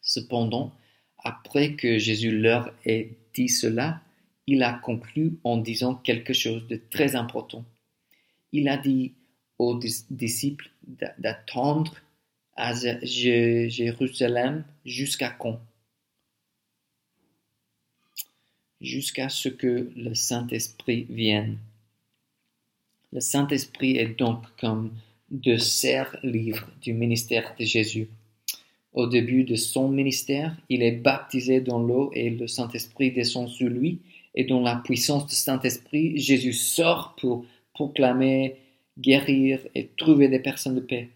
Cependant, 0.00 0.72
après 1.18 1.74
que 1.74 1.98
Jésus 1.98 2.30
leur 2.30 2.72
ait 2.84 3.10
dit 3.34 3.48
cela, 3.48 4.00
il 4.46 4.62
a 4.62 4.72
conclu 4.74 5.38
en 5.42 5.56
disant 5.56 5.96
quelque 5.96 6.32
chose 6.32 6.66
de 6.68 6.76
très 6.76 7.16
important. 7.16 7.64
Il 8.52 8.68
a 8.68 8.76
dit 8.76 9.14
aux 9.58 9.80
disciples 10.10 10.70
d'attendre 11.18 11.96
à 12.54 12.72
Jérusalem 13.02 14.64
jusqu'à 14.84 15.30
quand? 15.30 15.60
Jusqu'à 18.80 19.28
ce 19.28 19.48
que 19.48 19.90
le 19.96 20.14
Saint-Esprit 20.14 21.06
vienne. 21.10 21.58
Le 23.16 23.22
Saint-Esprit 23.22 23.96
est 23.96 24.18
donc 24.18 24.42
comme 24.60 24.92
de 25.30 25.56
serre 25.56 26.18
livre 26.22 26.68
du 26.82 26.92
ministère 26.92 27.54
de 27.58 27.64
Jésus. 27.64 28.10
Au 28.92 29.06
début 29.06 29.44
de 29.44 29.56
son 29.56 29.88
ministère, 29.88 30.54
il 30.68 30.82
est 30.82 30.98
baptisé 30.98 31.62
dans 31.62 31.78
l'eau 31.78 32.10
et 32.12 32.28
le 32.28 32.46
Saint-Esprit 32.46 33.12
descend 33.12 33.48
sur 33.48 33.70
lui. 33.70 34.00
Et 34.34 34.44
dans 34.44 34.60
la 34.60 34.76
puissance 34.76 35.26
du 35.28 35.34
Saint-Esprit, 35.34 36.18
Jésus 36.18 36.52
sort 36.52 37.16
pour 37.18 37.46
proclamer, 37.72 38.56
guérir 38.98 39.60
et 39.74 39.88
trouver 39.96 40.28
des 40.28 40.40
personnes 40.40 40.74
de 40.74 40.80
paix. 40.80 41.08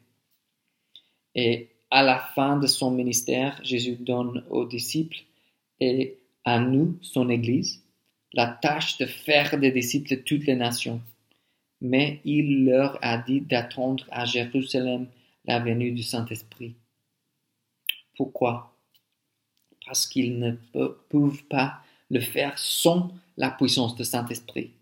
Et 1.34 1.68
à 1.90 2.02
la 2.02 2.18
fin 2.18 2.56
de 2.56 2.66
son 2.66 2.90
ministère, 2.90 3.60
Jésus 3.62 3.96
donne 4.00 4.42
aux 4.48 4.64
disciples 4.64 5.18
et 5.80 6.16
à 6.46 6.60
nous, 6.60 6.96
son 7.02 7.28
Église, 7.28 7.82
la 8.32 8.46
tâche 8.46 8.96
de 8.96 9.04
faire 9.04 9.60
des 9.60 9.70
disciples 9.70 10.16
de 10.16 10.22
toutes 10.22 10.46
les 10.46 10.56
nations. 10.56 11.02
Mais 11.80 12.20
il 12.24 12.66
leur 12.66 12.98
a 13.02 13.18
dit 13.18 13.40
d'attendre 13.40 14.04
à 14.10 14.24
Jérusalem 14.24 15.06
la 15.44 15.58
venue 15.58 15.92
du 15.92 16.02
Saint-Esprit. 16.02 16.74
Pourquoi? 18.16 18.76
Parce 19.86 20.06
qu'ils 20.06 20.38
ne 20.38 20.52
peuvent 20.52 21.44
pas 21.44 21.80
le 22.10 22.20
faire 22.20 22.58
sans 22.58 23.12
la 23.36 23.50
puissance 23.50 23.96
du 23.96 24.04
Saint-Esprit. 24.04 24.72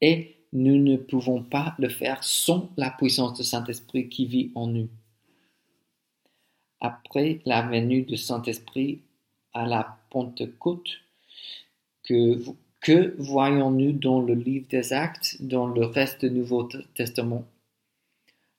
Et 0.00 0.36
nous 0.52 0.76
ne 0.76 0.96
pouvons 0.96 1.42
pas 1.42 1.74
le 1.78 1.88
faire 1.88 2.22
sans 2.22 2.70
la 2.76 2.90
puissance 2.90 3.38
du 3.38 3.44
Saint-Esprit 3.44 4.08
qui 4.08 4.26
vit 4.26 4.52
en 4.54 4.66
nous. 4.66 4.90
Après 6.80 7.40
la 7.46 7.62
venue 7.62 8.02
du 8.02 8.16
Saint-Esprit 8.16 9.00
à 9.54 9.66
la 9.66 9.98
Pentecôte, 10.10 10.90
que, 12.02 12.42
que 12.82 13.14
voyons-nous 13.16 13.92
dans 13.92 14.20
le 14.20 14.34
livre 14.34 14.66
des 14.68 14.92
Actes, 14.92 15.36
dans 15.40 15.68
le 15.68 15.86
reste 15.86 16.24
du 16.24 16.32
Nouveau 16.32 16.68
Testament? 16.94 17.46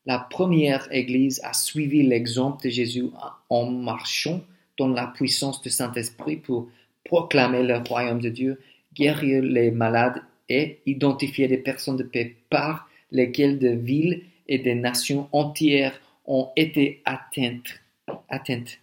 La 0.06 0.18
première 0.18 0.92
Église 0.92 1.42
a 1.44 1.54
suivi 1.54 2.04
l'exemple 2.04 2.64
de 2.64 2.70
Jésus 2.70 3.06
en 3.50 3.66
marchant 3.70 4.42
dans 4.78 4.88
la 4.88 5.08
puissance 5.08 5.62
du 5.62 5.70
Saint-Esprit 5.70 6.38
pour 6.38 6.70
proclamer 7.04 7.64
le 7.64 7.78
royaume 7.78 8.22
de 8.22 8.30
Dieu, 8.30 8.62
guérir 8.94 9.44
les 9.44 9.72
malades 9.72 10.22
et 10.48 10.80
identifier 10.86 11.48
des 11.48 11.58
personnes 11.58 11.98
de 11.98 12.04
paix 12.04 12.36
par 12.50 12.90
lesquelles 13.12 13.60
des 13.60 13.76
villes 13.76 14.24
et 14.48 14.58
des 14.58 14.76
nations 14.76 15.28
entières 15.32 16.00
ont 16.26 16.50
été 16.56 17.02
atteintes. 17.06 17.82
atteintes. 18.30 18.80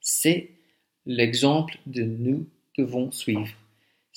C'est 0.00 0.50
l'exemple 1.06 1.78
de 1.86 2.02
nous 2.02 2.46
devons 2.76 3.10
suivre. 3.12 3.59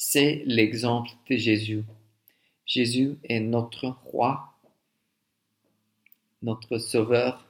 C'est 0.06 0.44
l'exemple 0.46 1.12
de 1.30 1.38
Jésus. 1.38 1.86
Jésus 2.66 3.16
est 3.24 3.40
notre 3.40 3.88
roi 4.04 4.54
notre 6.42 6.78
Sauveur. 6.78 7.48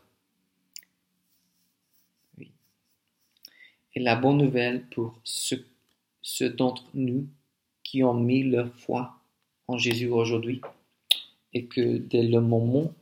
Et 3.96 4.00
la 4.00 4.16
bonne 4.16 4.38
nouvelle 4.38 4.86
pour 4.90 5.20
ceux, 5.24 5.66
d'entre 6.52 6.86
nous 6.94 7.28
qui 7.84 8.04
ont 8.04 8.14
mis 8.14 8.44
leur 8.44 8.72
foi 8.76 9.20
en 9.68 9.80
Jésus 9.80 10.10
aujourd'hui 10.10 10.62
est 11.54 11.66
que 11.66 11.98
dès 11.98 12.22
le 12.22 12.40
moment 12.40 12.94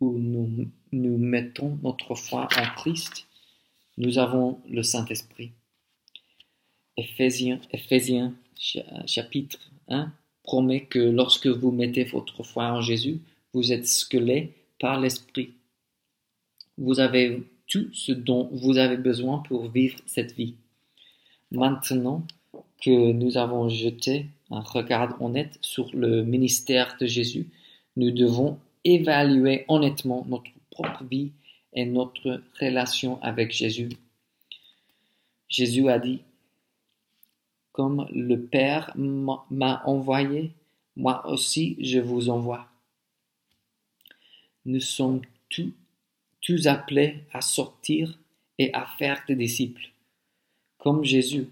où 0.00 0.16
nous, 0.16 0.70
nous 0.92 1.18
mettons 1.18 1.80
notre 1.82 2.14
foi 2.14 2.48
en 2.56 2.74
Christ, 2.76 3.26
nous 3.96 4.18
avons 4.18 4.62
le 4.68 4.84
Saint-Esprit. 4.84 5.50
Éphésiens, 6.96 7.60
Éphésiens 7.72 8.34
chapitre 8.58 9.58
1 9.88 10.12
promet 10.42 10.84
que 10.84 10.98
lorsque 10.98 11.46
vous 11.46 11.70
mettez 11.70 12.04
votre 12.04 12.42
foi 12.42 12.64
en 12.72 12.80
Jésus, 12.80 13.20
vous 13.52 13.72
êtes 13.72 13.86
squelés 13.86 14.54
par 14.80 15.00
l'Esprit. 15.00 15.50
Vous 16.76 17.00
avez 17.00 17.42
tout 17.66 17.88
ce 17.92 18.12
dont 18.12 18.48
vous 18.52 18.78
avez 18.78 18.96
besoin 18.96 19.38
pour 19.38 19.68
vivre 19.68 19.98
cette 20.06 20.32
vie. 20.32 20.54
Maintenant, 21.50 22.26
que 22.80 23.12
nous 23.12 23.36
avons 23.36 23.68
jeté 23.68 24.26
un 24.50 24.60
regard 24.60 25.20
honnête 25.20 25.58
sur 25.60 25.90
le 25.94 26.22
ministère 26.22 26.96
de 27.00 27.06
Jésus, 27.06 27.48
nous 27.96 28.10
devons 28.10 28.58
évaluer 28.84 29.64
honnêtement 29.68 30.24
notre 30.28 30.50
propre 30.70 31.04
vie 31.04 31.32
et 31.72 31.84
notre 31.84 32.42
relation 32.60 33.20
avec 33.22 33.50
Jésus. 33.50 33.90
Jésus 35.48 35.88
a 35.88 35.98
dit, 35.98 36.20
Comme 37.78 38.08
le 38.10 38.40
Père 38.40 38.92
m'a 38.96 39.82
envoyé, 39.84 40.50
moi 40.96 41.24
aussi 41.28 41.76
je 41.78 42.00
vous 42.00 42.28
envoie. 42.28 42.66
Nous 44.66 44.80
sommes 44.80 45.20
tous, 45.48 45.72
tous 46.40 46.66
appelés 46.66 47.22
à 47.32 47.40
sortir 47.40 48.18
et 48.58 48.74
à 48.74 48.84
faire 48.98 49.22
des 49.28 49.36
disciples. 49.36 49.90
Comme 50.78 51.04
Jésus, 51.04 51.46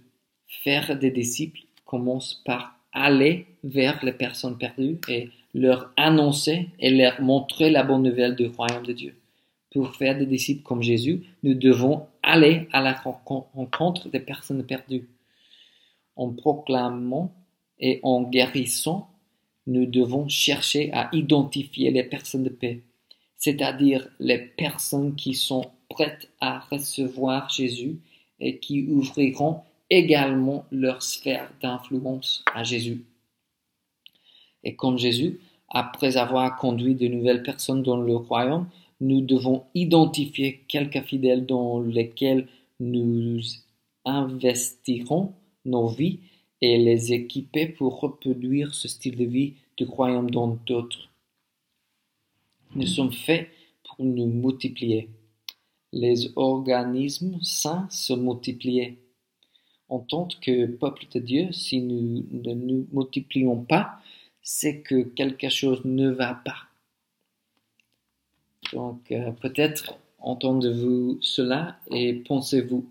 faire 0.48 0.98
des 0.98 1.12
disciples 1.12 1.60
commence 1.84 2.42
par 2.44 2.76
aller 2.90 3.46
vers 3.62 4.04
les 4.04 4.12
personnes 4.12 4.58
perdues 4.58 4.98
et 5.06 5.30
leur 5.54 5.92
annoncer 5.96 6.70
et 6.80 6.90
leur 6.90 7.20
montrer 7.20 7.70
la 7.70 7.84
bonne 7.84 8.02
nouvelle 8.02 8.34
du 8.34 8.48
royaume 8.48 8.84
de 8.84 8.94
Dieu. 8.94 9.14
Pour 9.70 9.94
faire 9.94 10.18
des 10.18 10.26
disciples 10.26 10.64
comme 10.64 10.82
Jésus, 10.82 11.22
nous 11.44 11.54
devons 11.54 12.08
aller 12.24 12.68
à 12.72 12.80
la 12.80 12.94
rencontre 12.94 14.08
des 14.08 14.18
personnes 14.18 14.66
perdues. 14.66 15.06
En 16.16 16.30
proclamant 16.30 17.32
et 17.78 18.00
en 18.02 18.22
guérissant, 18.22 19.08
nous 19.66 19.86
devons 19.86 20.28
chercher 20.28 20.92
à 20.92 21.08
identifier 21.12 21.90
les 21.90 22.04
personnes 22.04 22.44
de 22.44 22.48
paix, 22.48 22.82
c'est-à-dire 23.36 24.08
les 24.18 24.38
personnes 24.38 25.14
qui 25.14 25.34
sont 25.34 25.66
prêtes 25.88 26.30
à 26.40 26.60
recevoir 26.60 27.50
Jésus 27.50 27.98
et 28.40 28.58
qui 28.58 28.86
ouvriront 28.88 29.60
également 29.90 30.64
leur 30.70 31.02
sphère 31.02 31.50
d'influence 31.62 32.44
à 32.54 32.64
Jésus. 32.64 33.04
Et 34.64 34.74
comme 34.74 34.98
Jésus, 34.98 35.40
après 35.68 36.16
avoir 36.16 36.56
conduit 36.56 36.94
de 36.94 37.08
nouvelles 37.08 37.42
personnes 37.42 37.82
dans 37.82 37.96
le 37.96 38.16
royaume, 38.16 38.68
nous 39.00 39.20
devons 39.20 39.64
identifier 39.74 40.64
quelques 40.68 41.02
fidèles 41.02 41.46
dans 41.46 41.80
lesquels 41.80 42.48
nous 42.80 43.40
investirons 44.04 45.32
nos 45.66 45.88
vies 45.88 46.20
et 46.60 46.78
les 46.78 47.12
équiper 47.12 47.66
pour 47.66 48.00
reproduire 48.00 48.74
ce 48.74 48.88
style 48.88 49.16
de 49.16 49.24
vie 49.24 49.54
du 49.76 49.84
royaume 49.84 50.30
dans 50.30 50.48
d'autres. 50.66 51.10
Nous 52.74 52.86
sommes 52.86 53.12
faits 53.12 53.48
pour 53.84 54.04
nous 54.04 54.26
multiplier. 54.26 55.08
Les 55.92 56.32
organismes 56.36 57.38
sains 57.42 57.86
se 57.90 58.12
multiplient. 58.12 58.96
En 59.88 60.00
tant 60.00 60.28
que 60.40 60.66
peuple 60.66 61.04
de 61.12 61.20
Dieu, 61.20 61.52
si 61.52 61.80
nous 61.80 62.26
ne 62.32 62.54
nous 62.54 62.86
multiplions 62.92 63.62
pas, 63.62 64.00
c'est 64.42 64.80
que 64.80 65.02
quelque 65.02 65.48
chose 65.48 65.82
ne 65.84 66.10
va 66.10 66.34
pas. 66.34 66.56
Donc 68.72 69.12
euh, 69.12 69.30
peut-être 69.32 69.96
entendez-vous 70.18 71.18
cela 71.20 71.78
et 71.90 72.14
pensez-vous, 72.14 72.84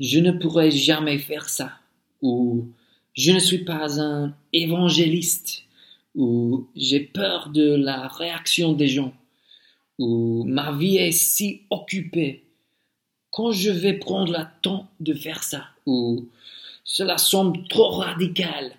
je 0.00 0.18
ne 0.18 0.32
pourrai 0.32 0.70
jamais 0.70 1.18
faire 1.18 1.48
ça, 1.48 1.72
ou 2.20 2.68
je 3.14 3.32
ne 3.32 3.38
suis 3.38 3.64
pas 3.64 4.00
un 4.00 4.34
évangéliste, 4.52 5.64
ou 6.14 6.66
j'ai 6.76 7.00
peur 7.00 7.50
de 7.50 7.74
la 7.74 8.08
réaction 8.08 8.72
des 8.72 8.88
gens, 8.88 9.14
ou 9.98 10.44
ma 10.44 10.72
vie 10.72 10.96
est 10.96 11.12
si 11.12 11.62
occupée. 11.70 12.44
Quand 13.30 13.52
je 13.52 13.70
vais 13.70 13.94
prendre 13.94 14.32
le 14.32 14.44
temps 14.60 14.88
de 15.00 15.14
faire 15.14 15.42
ça, 15.42 15.68
ou 15.86 16.28
cela 16.84 17.16
semble 17.18 17.66
trop 17.68 17.90
radical, 17.90 18.74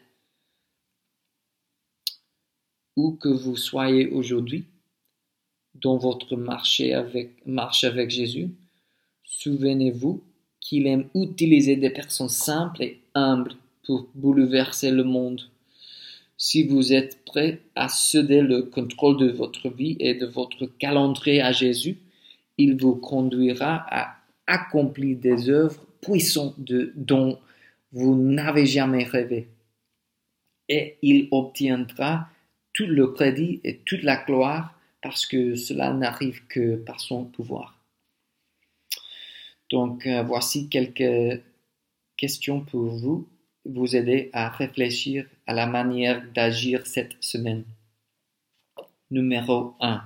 où 2.95 3.14
que 3.14 3.30
vous 3.30 3.57
soyez 3.57 4.07
aujourd'hui, 4.07 4.66
dans 5.76 5.97
votre 5.97 6.36
marche 6.36 6.82
avec 7.84 8.09
Jésus, 8.11 8.51
souvenez-vous 9.24 10.22
qu'il 10.64 10.88
aime 10.88 11.09
utiliser 11.14 11.76
des 11.76 11.89
personnes 11.89 12.30
simples 12.30 12.84
et 12.84 13.01
humbles 13.14 13.53
pour 13.86 14.07
bouleverser 14.16 14.91
le 14.91 15.03
monde. 15.03 15.41
Si 16.38 16.66
vous 16.66 16.93
êtes 16.93 17.24
prêt 17.26 17.59
à 17.76 17.89
céder 17.89 18.41
le 18.41 18.64
contrôle 18.64 19.18
de 19.18 19.30
votre 19.30 19.70
vie 19.70 19.97
et 19.99 20.14
de 20.16 20.26
votre 20.26 20.66
calendrier 20.66 21.41
à 21.41 21.51
Jésus, 21.51 21.97
il 22.57 22.78
vous 22.78 22.95
conduira 22.95 23.86
à 23.89 24.16
accomplir 24.47 25.18
des 25.18 25.49
œuvres 25.49 25.86
puissantes 26.01 26.55
dont 26.95 27.39
vous 27.91 28.16
n'avez 28.16 28.66
jamais 28.66 29.03
rêvé. 29.03 29.49
Et 30.70 30.97
il 31.01 31.28
obtiendra 31.32 32.30
tout 32.74 32.88
le 32.88 33.07
crédit 33.07 33.59
et 33.64 33.80
toute 33.80 34.03
la 34.03 34.24
gloire 34.24 34.80
parce 35.01 35.26
que 35.26 35.55
cela 35.55 35.93
n'arrive 35.93 36.41
que 36.47 36.78
par 36.78 37.01
son 37.01 37.26
pouvoir. 37.26 37.82
Donc 39.70 40.05
euh, 40.05 40.24
voici 40.24 40.70
quelques 40.70 41.41
questions 42.18 42.61
pour 42.61 42.89
vous, 42.89 43.28
vous 43.66 43.95
aider 43.95 44.30
à 44.34 44.49
réfléchir 44.49 45.28
à 45.47 45.53
la 45.53 45.66
manière 45.66 46.24
d'agir 46.34 46.86
cette 46.86 47.22
semaine. 47.24 47.66
Numéro 49.11 49.76
1. 49.80 50.03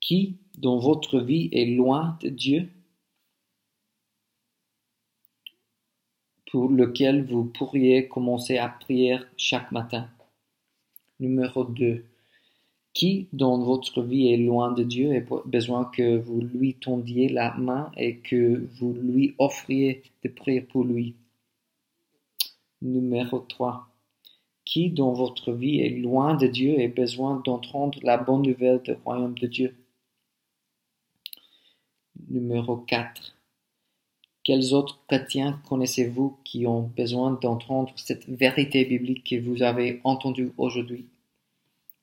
Qui 0.00 0.36
dans 0.56 0.78
votre 0.78 1.20
vie 1.20 1.48
est 1.52 1.66
loin 1.66 2.18
de 2.22 2.28
Dieu? 2.28 2.68
Pour 6.50 6.70
lequel 6.70 7.24
vous 7.24 7.44
pourriez 7.44 8.08
commencer 8.08 8.58
à 8.58 8.68
prier 8.68 9.18
chaque 9.36 9.70
matin 9.70 10.08
Numéro 11.20 11.64
2. 11.64 12.04
Qui 12.98 13.28
dans 13.32 13.62
votre 13.62 14.02
vie 14.02 14.26
est 14.32 14.36
loin 14.36 14.72
de 14.72 14.82
Dieu 14.82 15.14
et 15.14 15.24
besoin 15.46 15.84
que 15.84 16.16
vous 16.16 16.40
lui 16.40 16.74
tendiez 16.74 17.28
la 17.28 17.54
main 17.54 17.92
et 17.96 18.16
que 18.16 18.66
vous 18.74 18.92
lui 18.92 19.36
offriez 19.38 20.02
de 20.24 20.28
prier 20.28 20.62
pour 20.62 20.82
lui. 20.82 21.14
Numéro 22.82 23.38
3. 23.38 23.86
Qui 24.64 24.90
dans 24.90 25.12
votre 25.12 25.52
vie 25.52 25.78
est 25.78 25.90
loin 25.90 26.34
de 26.34 26.48
Dieu 26.48 26.80
et 26.80 26.88
besoin 26.88 27.40
d'entendre 27.44 28.00
la 28.02 28.16
bonne 28.16 28.42
nouvelle 28.42 28.82
du 28.82 28.94
royaume 29.04 29.38
de 29.38 29.46
Dieu. 29.46 29.76
Numéro 32.28 32.78
4. 32.78 33.36
Quels 34.42 34.74
autres 34.74 34.98
chrétiens 35.06 35.62
connaissez-vous 35.68 36.36
qui 36.42 36.66
ont 36.66 36.90
besoin 36.96 37.38
d'entendre 37.40 37.92
cette 37.94 38.28
vérité 38.28 38.84
biblique 38.84 39.22
que 39.22 39.40
vous 39.40 39.62
avez 39.62 40.00
entendue 40.02 40.50
aujourd'hui? 40.58 41.06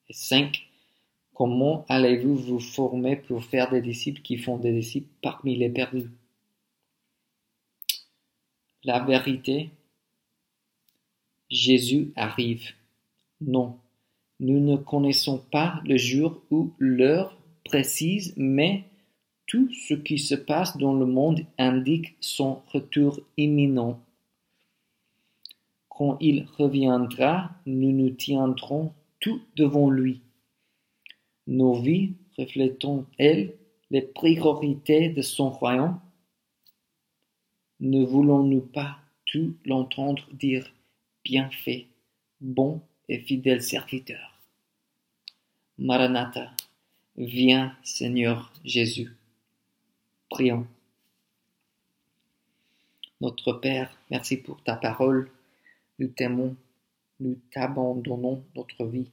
Et 0.07 0.13
5. 0.13 0.64
Comment 1.35 1.85
allez-vous 1.89 2.37
vous 2.37 2.59
former 2.61 3.17
pour 3.17 3.43
faire 3.43 3.69
des 3.69 3.81
disciples 3.81 4.21
qui 4.21 4.37
font 4.37 4.57
des 4.57 4.71
disciples 4.71 5.09
parmi 5.21 5.57
les 5.57 5.69
perdus? 5.69 6.09
La 8.85 9.03
vérité, 9.03 9.69
Jésus 11.49 12.13
arrive. 12.15 12.69
Non, 13.41 13.77
nous 14.39 14.61
ne 14.61 14.77
connaissons 14.77 15.39
pas 15.51 15.81
le 15.83 15.97
jour 15.97 16.41
ou 16.51 16.71
l'heure 16.79 17.37
précise, 17.65 18.33
mais 18.37 18.85
tout 19.45 19.69
ce 19.73 19.93
qui 19.93 20.19
se 20.19 20.35
passe 20.35 20.77
dans 20.77 20.93
le 20.93 21.05
monde 21.05 21.41
indique 21.57 22.15
son 22.21 22.61
retour 22.71 23.19
imminent. 23.35 23.99
Quand 25.89 26.17
il 26.21 26.47
reviendra, 26.57 27.51
nous 27.65 27.91
nous 27.91 28.11
tiendrons 28.11 28.93
tout 29.19 29.41
devant 29.57 29.89
lui. 29.89 30.21
Nos 31.47 31.79
vies 31.79 32.13
reflétant-elles 32.37 33.55
les 33.91 34.01
priorités 34.01 35.09
de 35.09 35.21
son 35.21 35.49
royaume 35.49 35.99
Ne 37.79 38.03
voulons-nous 38.03 38.61
pas 38.61 38.97
tout 39.25 39.55
l'entendre 39.65 40.27
dire 40.33 40.73
bien 41.23 41.49
fait, 41.51 41.87
bon 42.41 42.81
et 43.09 43.19
fidèle 43.19 43.61
serviteur? 43.61 44.39
Maranatha, 45.77 46.51
viens 47.17 47.75
Seigneur 47.83 48.51
Jésus. 48.63 49.11
Prions. 50.29 50.65
Notre 53.21 53.53
Père, 53.53 53.95
merci 54.09 54.37
pour 54.37 54.63
ta 54.63 54.75
parole. 54.75 55.29
Nous 55.99 56.07
t'aimons, 56.07 56.55
nous 57.19 57.37
t'abandonnons 57.51 58.43
notre 58.55 58.85
vie. 58.85 59.09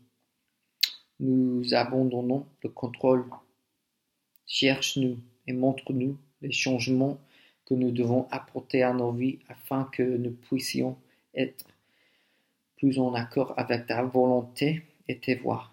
Nous 1.23 1.73
abandonnons 1.73 2.47
le 2.63 2.69
contrôle. 2.69 3.25
Cherche-nous 4.45 5.19
et 5.47 5.53
montre-nous 5.53 6.19
les 6.41 6.51
changements 6.51 7.19
que 7.65 7.75
nous 7.75 7.93
devons 7.93 8.27
apporter 8.31 8.83
à 8.83 8.93
nos 8.93 9.13
vies 9.13 9.39
afin 9.49 9.89
que 9.93 10.03
nous 10.03 10.33
puissions 10.33 10.97
être 11.35 11.65
plus 12.77 12.99
en 12.99 13.15
accord 13.15 13.55
avec 13.57 13.87
ta 13.87 14.03
volonté 14.03 14.83
et 15.07 15.17
tes 15.19 15.37
voies. 15.37 15.71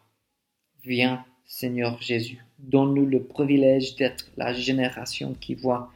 Viens, 0.84 1.26
Seigneur 1.46 2.00
Jésus. 2.00 2.46
Donne-nous 2.60 3.08
le 3.08 3.24
privilège 3.24 3.96
d'être 3.96 4.30
la 4.38 4.54
génération 4.54 5.34
qui 5.34 5.56
voit 5.56 5.92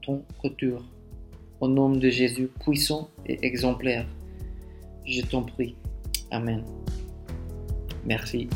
ton 0.00 0.24
retour. 0.42 0.82
Au 1.60 1.68
nom 1.68 1.90
de 1.90 2.08
Jésus 2.08 2.48
puissant 2.64 3.10
et 3.26 3.44
exemplaire, 3.44 4.06
je 5.04 5.20
t'en 5.20 5.42
prie. 5.42 5.76
Amen. 6.30 6.64
Merci. 8.04 8.48